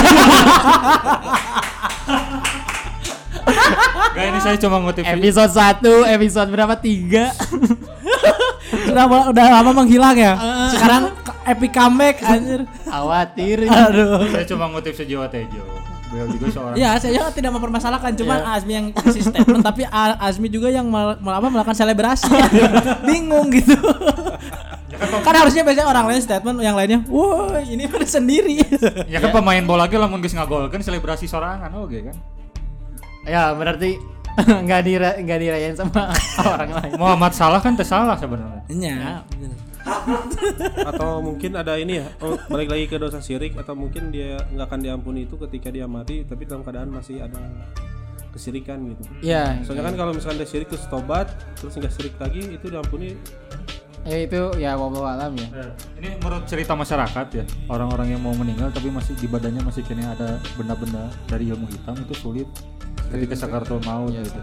Gak 4.10 4.24
ini 4.24 4.38
saya 4.38 4.56
cuma 4.56 4.76
ngutip 4.78 5.04
episode 5.04 5.52
1, 5.52 5.84
episode 6.10 6.48
berapa? 6.48 6.74
3 6.74 7.32
Sudah 8.88 9.04
udah 9.32 9.46
lama 9.52 9.70
menghilang 9.74 10.16
ya. 10.16 10.34
Sekarang 10.70 11.02
ke- 11.14 11.36
epic 11.46 11.70
comeback 11.70 12.16
anjir. 12.20 12.60
Khawatir. 12.84 13.58
Aduh. 13.64 14.26
saya 14.28 14.44
cuma 14.44 14.68
ngutip 14.68 14.92
sejiwa 14.92 15.28
Tejo. 15.28 15.62
Beliau 16.08 16.24
juga 16.26 16.46
seorang 16.48 16.74
Ya, 16.74 16.96
saya 16.96 17.28
tidak 17.28 17.52
mempermasalahkan, 17.52 18.16
cuman 18.16 18.40
Azmi 18.48 18.72
yang 18.72 18.86
kasih 18.90 19.20
statement 19.22 19.60
tapi 19.60 19.84
Azmi 20.18 20.48
juga 20.48 20.72
yang 20.72 20.88
mel- 20.88 21.20
apa, 21.20 21.46
melakukan 21.46 21.76
selebrasi. 21.76 22.32
Bingung 23.08 23.52
gitu. 23.52 23.76
kan 24.98 25.34
harusnya 25.36 25.62
biasanya 25.62 25.86
orang 25.86 26.10
lain 26.10 26.18
statement 26.18 26.58
yang 26.58 26.74
lainnya, 26.74 27.04
"Woi, 27.06 27.70
ini 27.70 27.86
pada 27.86 28.02
sendiri." 28.02 28.58
Ya 29.06 29.20
kan 29.20 29.30
pemain 29.30 29.62
bola 29.62 29.86
ge 29.86 29.94
lamun 29.94 30.18
geus 30.18 30.32
ngagolkeun 30.32 30.80
selebrasi 30.80 31.28
sorangan 31.28 31.70
oke 31.76 31.98
kan. 32.02 32.16
Ya 33.28 33.52
berarti 33.52 34.00
nggak 34.66 34.80
dira 34.82 35.10
nggak 35.20 35.38
dirayain 35.38 35.76
sama 35.76 36.10
orang 36.56 36.70
lain. 36.72 36.92
Muhammad 36.96 37.32
Salah 37.36 37.60
kan 37.60 37.76
teu 37.76 37.84
salah 37.84 38.16
sebenarnya. 38.16 38.62
Nya. 38.72 39.22
atau 40.90 41.24
mungkin 41.24 41.56
ada 41.56 41.80
ini 41.80 41.96
ya 42.04 42.06
oh, 42.20 42.36
balik 42.52 42.68
lagi 42.68 42.84
ke 42.84 43.00
dosa 43.00 43.24
syirik 43.24 43.56
atau 43.56 43.72
mungkin 43.72 44.12
dia 44.12 44.36
nggak 44.52 44.68
akan 44.68 44.80
diampuni 44.84 45.24
itu 45.24 45.40
ketika 45.48 45.72
dia 45.72 45.88
mati 45.88 46.28
tapi 46.28 46.44
dalam 46.44 46.60
keadaan 46.60 46.92
masih 46.92 47.24
ada 47.24 47.40
kesirikan 48.28 48.84
gitu 48.92 49.02
Ya, 49.24 49.56
soalnya 49.64 49.88
kan 49.88 49.94
kalau 49.96 50.12
misalkan 50.12 50.44
dia 50.44 50.48
syirik 50.50 50.68
terus 50.68 50.84
tobat 50.92 51.32
terus 51.56 51.72
nggak 51.72 51.92
syirik 51.94 52.14
lagi 52.20 52.60
itu 52.60 52.66
diampuni 52.68 53.16
ya 54.04 54.18
itu 54.24 54.40
ya 54.60 54.72
wallahu 54.76 55.04
alam 55.04 55.32
ya. 55.36 55.48
Eh, 55.56 55.72
Ini 56.00 56.20
menurut 56.20 56.44
cerita 56.44 56.72
masyarakat 56.72 57.26
ya, 57.34 57.44
orang-orang 57.68 58.12
yang 58.16 58.22
mau 58.24 58.32
meninggal 58.32 58.68
tapi 58.72 58.92
masih 58.92 59.16
di 59.16 59.24
badannya 59.24 59.60
masih 59.64 59.84
kini 59.84 60.04
ada 60.04 60.36
benda-benda 60.56 61.08
dari 61.28 61.48
ilmu 61.48 61.64
hitam 61.68 61.96
itu 61.96 62.14
sulit 62.16 62.48
ketika 63.08 63.34
sakaratul 63.34 63.80
maut 63.84 64.12
Iya, 64.12 64.22
gitu. 64.24 64.38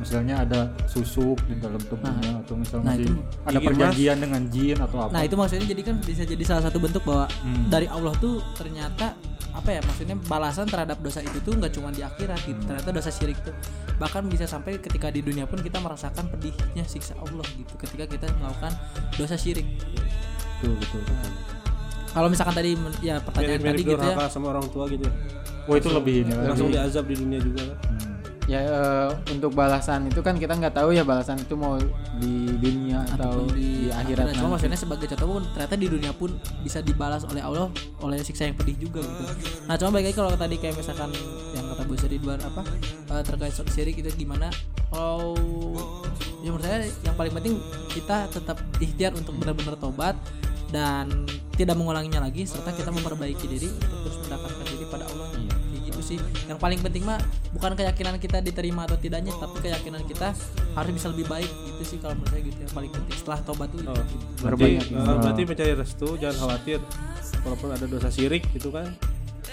Misalnya 0.00 0.34
ada 0.48 0.60
susuk 0.88 1.36
di 1.44 1.60
dalam 1.60 1.76
tubuhnya 1.76 2.40
atau 2.40 2.56
misalnya 2.56 2.88
Nah, 2.88 2.96
itu 2.96 3.12
ada 3.44 3.58
perjanjian 3.60 4.16
dengan 4.16 4.42
jin 4.48 4.78
atau 4.80 4.98
apa. 5.04 5.12
Nah, 5.12 5.22
itu 5.28 5.34
maksudnya 5.36 5.66
jadi 5.68 5.82
kan 5.84 5.96
bisa 6.00 6.22
jadi 6.24 6.44
salah 6.48 6.62
satu 6.64 6.78
bentuk 6.80 7.04
bahwa 7.04 7.28
Hmm. 7.44 7.68
dari 7.68 7.84
Allah 7.84 8.16
tuh 8.16 8.40
ternyata 8.56 9.12
apa 9.50 9.76
ya 9.76 9.82
maksudnya 9.82 10.16
balasan 10.24 10.64
terhadap 10.70 11.02
dosa 11.04 11.20
itu 11.20 11.36
tuh 11.42 11.52
nggak 11.52 11.72
cuma 11.76 11.92
di 11.92 12.00
akhirat 12.00 12.40
gitu. 12.48 12.60
Ternyata 12.64 12.88
dosa 12.96 13.10
syirik 13.12 13.36
tuh 13.44 13.52
bahkan 14.00 14.24
bisa 14.24 14.48
sampai 14.48 14.80
ketika 14.80 15.12
di 15.12 15.20
dunia 15.20 15.44
pun 15.44 15.60
kita 15.60 15.76
merasakan 15.76 16.32
pedihnya 16.32 16.88
siksa 16.88 17.12
Allah 17.20 17.44
gitu 17.52 17.76
ketika 17.76 18.08
kita 18.08 18.26
melakukan 18.40 18.72
dosa 19.20 19.36
syirik. 19.36 19.68
betul 20.60 20.76
betul. 20.80 21.00
betul. 21.04 21.59
Kalau 22.10 22.26
misalkan 22.26 22.54
tadi 22.58 22.74
ya 23.00 23.22
pertanyaan 23.22 23.60
mirip-mirip 23.62 23.78
tadi 23.78 23.82
gitu 23.86 24.18
ya. 24.18 24.26
sama 24.26 24.46
orang 24.50 24.66
tua 24.70 24.84
gitu 24.90 25.06
ya 25.06 25.14
Oh 25.70 25.74
itu 25.78 25.88
lebih 25.92 26.14
ini 26.26 26.32
langsung 26.34 26.66
lebih. 26.66 26.82
diazab 26.82 27.04
di 27.06 27.14
dunia 27.14 27.38
juga 27.38 27.62
kan 27.70 27.78
Hmm. 27.90 28.08
Ya 28.50 28.66
eh, 28.66 29.10
untuk 29.30 29.54
balasan 29.54 30.10
itu 30.10 30.26
kan 30.26 30.34
kita 30.34 30.58
nggak 30.58 30.74
tahu 30.74 30.90
ya 30.90 31.06
balasan 31.06 31.38
itu 31.38 31.54
mau 31.54 31.78
di 32.18 32.50
dunia 32.58 33.06
atau 33.14 33.46
ataupun 33.46 33.54
di, 33.54 33.86
akhirat. 33.94 34.34
Cuma 34.34 34.58
maksudnya 34.58 34.74
sebagai 34.74 35.06
contoh 35.06 35.38
pun 35.38 35.46
ternyata 35.54 35.78
di 35.78 35.86
dunia 35.86 36.10
pun 36.10 36.34
bisa 36.66 36.82
dibalas 36.82 37.22
oleh 37.30 37.46
Allah 37.46 37.70
oleh 38.02 38.18
siksa 38.26 38.50
yang 38.50 38.58
pedih 38.58 38.74
juga 38.74 39.06
gitu. 39.06 39.22
Nah 39.70 39.78
cuma 39.78 39.94
baik 39.94 40.10
lagi 40.10 40.16
kalau 40.18 40.34
tadi 40.34 40.58
kayak 40.58 40.74
misalkan 40.74 41.14
yang 41.54 41.62
kata 41.62 41.82
Bu 41.86 41.94
Ridwan 41.94 42.40
apa 42.42 42.62
eh, 43.14 43.22
terkait 43.22 43.54
sok 43.54 43.70
syirik 43.70 44.02
itu 44.02 44.10
gimana? 44.18 44.50
Kalau 44.90 45.38
ya 46.42 46.50
menurut 46.50 46.66
saya 46.66 46.90
yang 47.06 47.14
paling 47.14 47.30
penting 47.30 47.54
kita 47.94 48.26
tetap 48.34 48.58
ikhtiar 48.82 49.14
untuk 49.14 49.38
benar-benar 49.38 49.78
tobat 49.78 50.18
dan 50.74 51.06
tidak 51.60 51.76
mengulanginya 51.76 52.24
lagi 52.24 52.48
serta 52.48 52.72
kita 52.72 52.88
memperbaiki 52.88 53.44
diri 53.44 53.68
untuk 53.68 54.00
terus 54.00 54.16
mendekatkan 54.24 54.64
diri 54.64 54.84
pada 54.88 55.04
Allah. 55.04 55.28
Kayak 55.28 55.82
gitu 55.86 56.00
sih. 56.00 56.18
Yang 56.48 56.56
paling 56.56 56.80
penting 56.80 57.04
mah 57.04 57.20
bukan 57.52 57.76
keyakinan 57.76 58.16
kita 58.16 58.40
diterima 58.40 58.88
atau 58.88 58.96
tidaknya, 58.96 59.36
tapi 59.36 59.60
keyakinan 59.60 60.02
kita 60.08 60.32
harus 60.72 60.90
bisa 60.96 61.06
lebih 61.12 61.28
baik. 61.28 61.50
Gitu 61.68 61.82
sih 61.84 61.96
kalau 62.00 62.16
menurut 62.16 62.32
saya 62.32 62.42
gitu 62.42 62.58
yang 62.64 62.72
paling 62.72 62.90
penting. 62.90 63.14
Setelah 63.14 63.40
tobat 63.44 63.68
tuh 63.68 63.78
itu. 63.78 63.86
Oh, 63.86 63.92
berarti, 63.92 64.16
Berbanyak 64.40 64.86
eh, 64.88 65.16
berarti 65.20 65.42
mencari 65.44 65.72
restu 65.76 66.08
jangan 66.16 66.36
khawatir. 66.40 66.78
Walaupun 67.40 67.68
ada 67.70 67.84
dosa 67.84 68.08
syirik 68.08 68.44
gitu 68.52 68.68
kan 68.68 68.88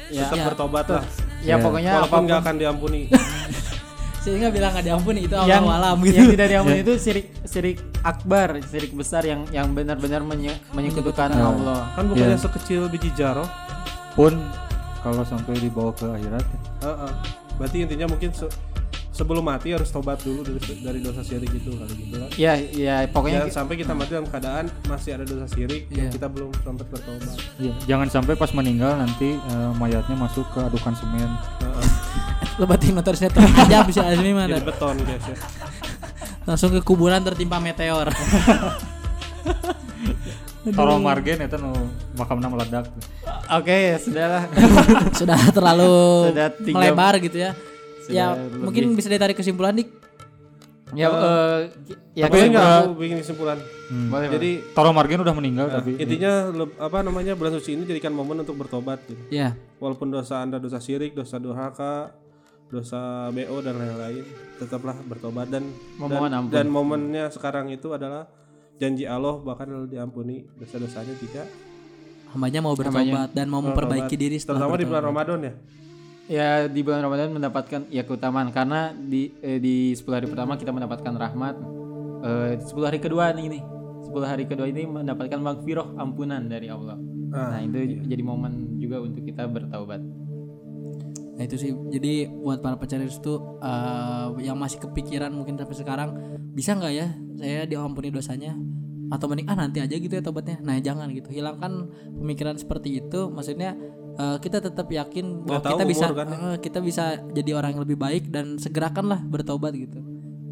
Ya, 0.08 0.24
tetap 0.28 0.40
Ya. 0.40 0.46
bertobat 0.48 0.86
lah 0.88 1.04
ya 1.44 1.56
pokoknya 1.60 1.92
walaupun 2.00 2.22
nggak 2.28 2.40
akan 2.40 2.56
diampuni 2.56 3.02
Sehingga 4.20 4.50
bilang 4.50 4.72
nggak 4.72 4.86
diampuni 4.86 5.24
itu 5.24 5.34
Allah 5.34 5.48
yang 5.50 5.66
alam 5.66 5.96
gitu. 6.02 6.18
yang 6.18 6.30
tidak 6.30 6.48
diampuni 6.50 6.80
itu 6.82 6.94
sirik 6.98 7.26
sirik 7.44 7.78
akbar, 8.02 8.60
sirik 8.62 8.92
besar 8.92 9.24
yang 9.24 9.48
yang 9.50 9.72
benar-benar 9.72 10.20
menye- 10.22 10.60
menyekutukan 10.72 11.32
Allah. 11.32 11.88
kan 11.94 12.06
bukannya 12.06 12.36
sekecil 12.36 12.88
biji 12.88 13.10
jaro 13.14 13.48
Pun 14.14 14.34
kalau 15.00 15.22
sampai 15.22 15.56
dibawa 15.56 15.94
ke 15.94 16.04
akhirat 16.06 16.44
Heeh. 16.82 17.12
berarti 17.56 17.78
intinya 17.80 18.06
mungkin 18.08 18.30
se- 18.32 18.50
sebelum 19.18 19.42
mati 19.42 19.74
harus 19.74 19.90
tobat 19.90 20.22
dulu 20.22 20.46
dari, 20.46 20.62
dari 20.78 21.00
dosa 21.02 21.20
syirik 21.20 21.50
itu 21.50 21.74
kali 21.74 21.94
gitu 21.98 22.16
kan 22.16 22.30
Ya, 22.38 22.54
ya 22.54 23.02
pokoknya 23.06 23.42
jangan 23.44 23.54
sampai 23.58 23.76
kita 23.76 23.92
mati 23.92 24.14
dalam 24.14 24.26
keadaan 24.26 24.66
masih 24.86 25.12
ada 25.12 25.26
dosa 25.26 25.50
syirik 25.50 25.90
yang 25.90 26.08
Iya. 26.08 26.14
kita 26.14 26.28
belum 26.28 26.54
sempat 26.56 26.86
bertobat 26.86 27.34
ya, 27.58 27.74
jangan 27.88 28.08
sampai 28.08 28.34
pas 28.34 28.52
meninggal 28.52 28.94
nanti 28.96 29.34
eh, 29.34 29.72
mayatnya 29.74 30.14
masuk 30.16 30.46
ke 30.50 30.62
adukan 30.62 30.94
semen. 30.94 31.26
Heeh. 31.58 31.90
Lebatin 32.58 32.94
motor 32.94 33.14
saya 33.14 33.30
aja 33.34 33.82
bisa 33.84 34.02
Azmi 34.04 34.32
mah 34.32 34.46
jadi 34.46 34.62
beton 34.62 34.98
guys 35.00 35.26
ya 35.26 35.38
langsung 36.44 36.70
ke 36.70 36.80
kuburan 36.80 37.20
tertimpa 37.20 37.58
meteor. 37.58 38.08
Toro 40.68 40.96
margen 40.98 41.40
itu 41.42 41.56
nu 41.56 41.72
makamna 42.14 42.48
meledak. 42.48 42.92
oke 43.50 43.72
ya 43.72 43.96
sudahlah. 43.96 44.44
Sudah 45.20 45.40
terlalu 45.50 45.96
Sudah 46.28 46.48
tiga- 46.54 46.76
melebar 46.76 47.14
gitu 47.20 47.38
ya. 47.40 47.52
Ya 48.08 48.34
Sudah 48.34 48.60
mungkin 48.62 48.84
bisa 48.94 49.08
ditarik 49.08 49.34
kesimpulan 49.34 49.76
dik. 49.76 49.90
ya 50.90 51.08
eh, 51.08 51.60
ya 52.16 52.26
tapi 52.26 52.48
enggak 52.48 52.64
aku 52.82 52.96
bikin 52.96 53.18
kesimpulan 53.20 53.60
Hmm. 53.88 54.08
boleh, 54.08 54.28
jadi 54.30 54.52
Toro 54.72 54.92
margen 54.92 55.20
udah 55.20 55.32
meninggal 55.32 55.68
tapi 55.70 55.96
intinya 55.96 56.48
leb- 56.50 56.76
apa 56.76 57.00
namanya 57.02 57.34
bulan 57.34 57.56
suci 57.56 57.72
ini 57.72 57.84
jadikan 57.86 58.12
momen 58.12 58.40
untuk 58.40 58.56
bertobat 58.56 59.00
gitu. 59.04 59.20
Ya. 59.30 59.56
walaupun 59.78 60.08
dosa 60.10 60.40
anda 60.40 60.56
dosa 60.58 60.76
syirik 60.78 61.12
dosa 61.12 61.36
durhaka 61.38 62.12
dosa 62.68 63.00
bo 63.30 63.60
dan 63.60 63.76
lain-lain 63.76 64.28
tetaplah 64.58 64.96
bertobat 65.02 65.48
dan 65.48 65.72
Memohon 65.96 66.20
dan, 66.22 66.32
ampun. 66.34 66.52
dan 66.52 66.66
momennya 66.68 67.26
sekarang 67.30 67.68
itu 67.70 67.88
adalah 67.90 68.28
janji 68.78 69.04
Allah 69.04 69.36
bahkan 69.38 69.66
lalu 69.66 69.88
diampuni 69.90 70.44
dosa-dosanya 70.54 71.16
jika 71.18 71.48
Hambanya 72.30 72.60
mau 72.60 72.76
bertobat 72.76 73.32
dan 73.32 73.48
mau 73.48 73.60
memperbaiki 73.62 74.04
bertobat. 74.10 74.20
diri 74.22 74.36
setelah 74.36 74.60
terutama 74.62 74.76
di 74.78 74.86
bulan. 74.86 75.04
Ramadan 75.06 75.40
ya 75.42 75.54
ya 76.28 76.68
di 76.68 76.80
bulan 76.84 77.04
Ramadan 77.08 77.36
mendapatkan 77.36 77.88
ya 77.88 78.04
keutamaan 78.04 78.52
karena 78.52 78.92
di 78.92 79.32
eh, 79.40 79.58
di 79.58 79.96
10 79.96 80.04
hari 80.12 80.28
pertama 80.28 80.60
kita 80.60 80.76
mendapatkan 80.76 81.14
rahmat. 81.16 81.56
Eh 82.24 82.54
10 82.62 82.88
hari 82.88 83.00
kedua 83.00 83.32
nih 83.32 83.48
nih. 83.58 83.64
10 84.08 84.24
hari 84.24 84.44
kedua 84.48 84.68
ini 84.68 84.88
mendapatkan 84.88 85.40
magfirah 85.40 85.96
ampunan 86.00 86.44
dari 86.48 86.68
Allah. 86.72 87.00
Ah, 87.32 87.60
Nah, 87.60 87.62
itu 87.64 88.00
jadi 88.08 88.24
momen 88.24 88.80
juga 88.80 89.04
untuk 89.04 89.24
kita 89.24 89.48
bertaubat. 89.52 90.00
Nah 91.38 91.46
itu 91.46 91.54
sih 91.54 91.70
jadi 91.70 92.34
buat 92.34 92.66
para 92.66 92.82
pencari 92.82 93.06
restu 93.06 93.38
eh, 93.62 94.28
yang 94.42 94.58
masih 94.58 94.82
kepikiran 94.82 95.30
mungkin 95.30 95.54
sampai 95.54 95.78
sekarang 95.78 96.10
bisa 96.58 96.74
nggak 96.74 96.94
ya 96.98 97.08
saya 97.38 97.70
diampuni 97.70 98.10
dosanya 98.10 98.58
atau 99.08 99.30
mending 99.32 99.48
ah 99.48 99.56
nanti 99.56 99.80
aja 99.80 99.96
gitu 99.96 100.12
ya 100.18 100.24
tobatnya. 100.26 100.58
Nah 100.66 100.82
jangan 100.82 101.08
gitu 101.14 101.30
hilangkan 101.32 101.88
pemikiran 102.18 102.58
seperti 102.58 103.00
itu. 103.00 103.30
Maksudnya 103.32 103.78
eh, 104.18 104.38
kita 104.38 104.58
tetap 104.60 104.88
yakin 104.88 105.46
bahwa 105.46 105.48
Nggak 105.48 105.64
tahu 105.64 105.72
kita 105.72 105.86
bisa 105.86 106.06
kan 106.12 106.28
ya. 106.28 106.38
eh, 106.38 106.58
kita 106.60 106.80
bisa 106.82 107.04
jadi 107.32 107.52
orang 107.54 107.70
yang 107.78 107.82
lebih 107.86 107.98
baik 107.98 108.24
dan 108.28 108.58
segerakanlah 108.58 109.22
bertobat 109.24 109.74
gitu. 109.74 110.02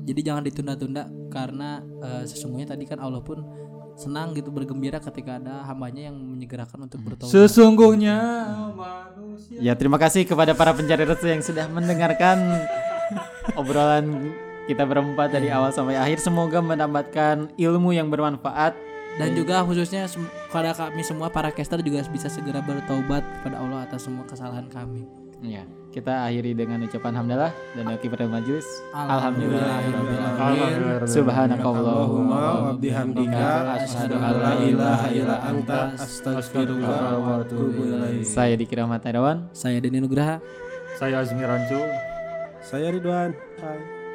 Jadi 0.06 0.21
jangan 0.21 0.45
ditunda-tunda 0.45 1.04
karena 1.30 1.69
eh, 1.99 2.23
sesungguhnya 2.23 2.71
tadi 2.71 2.86
kan 2.86 3.01
Allah 3.01 3.19
pun 3.19 3.41
senang 3.95 4.36
gitu 4.36 4.51
bergembira 4.51 4.99
ketika 4.99 5.39
ada 5.39 5.63
hambanya 5.65 6.12
yang 6.12 6.19
menyegerakan 6.19 6.84
untuk 6.84 6.99
bertobat. 6.99 7.32
sesungguhnya 7.32 8.17
manusia 8.75 9.56
Ya, 9.58 9.71
terima 9.71 9.95
kasih 9.95 10.28
kepada 10.28 10.51
para 10.51 10.75
pencari 10.75 11.08
restu 11.08 11.32
yang 11.32 11.39
sudah 11.39 11.71
mendengarkan 11.71 12.60
obrolan 13.60 14.36
kita 14.65 14.84
berempat 14.84 15.30
dari 15.32 15.47
awal 15.47 15.69
sampai 15.69 15.95
akhir. 15.95 16.19
Semoga 16.19 16.60
mendapatkan 16.60 17.54
ilmu 17.56 17.93
yang 17.93 18.10
bermanfaat. 18.10 18.73
Dan 19.15 19.32
juga 19.32 19.63
khususnya 19.63 20.12
kepada 20.51 20.75
kami 20.75 20.99
semua 21.04 21.32
para 21.32 21.47
caster 21.51 21.80
juga 21.80 22.04
bisa 22.12 22.28
segera 22.28 22.60
bertaubat 22.60 23.23
kepada 23.39 23.63
Allah 23.63 23.88
atas 23.88 24.04
semua 24.04 24.28
kesalahan 24.28 24.67
kami. 24.67 25.08
Ya, 25.43 25.67
kita 25.91 26.23
akhiri 26.25 26.56
dengan 26.56 26.81
ucapan 26.87 27.15
hamdalah 27.15 27.52
dan 27.75 27.87
akibat 27.92 28.21
majelis. 28.27 28.65
Alhamdulillahirobbilalamin. 28.96 31.08
Subhanakallahumma 31.08 32.35
Allahumma 32.35 32.71
wa 32.71 32.77
bihamdika 32.79 33.75
asyhadu 33.79 34.15
an 34.15 34.42
la 34.42 34.54
ilaha 34.63 35.08
illa 35.12 35.44
anta 35.44 35.92
astaghfiruka 35.96 37.19
wa 37.19 37.39
atubu 37.44 37.83
ilaik. 37.87 38.25
Saya 38.25 38.56
Diki 38.58 38.75
Rahmat 38.75 39.06
Irawan. 39.06 39.50
Saya 39.56 39.79
Denny 39.83 40.00
Nugraha. 40.02 40.39
saya 40.96 41.19
Azmi 41.19 41.44
Rancu 41.44 41.75
Saya 42.63 42.87
Ridwan. 42.96 43.35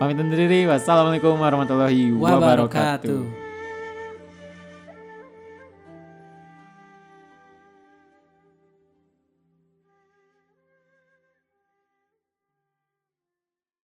Pamit 0.01 0.17
undur 0.17 0.41
diri. 0.41 0.65
Wassalamualaikum 0.65 1.37
warahmatullahi. 1.37 2.17
Wabarakatuh. 2.17 3.40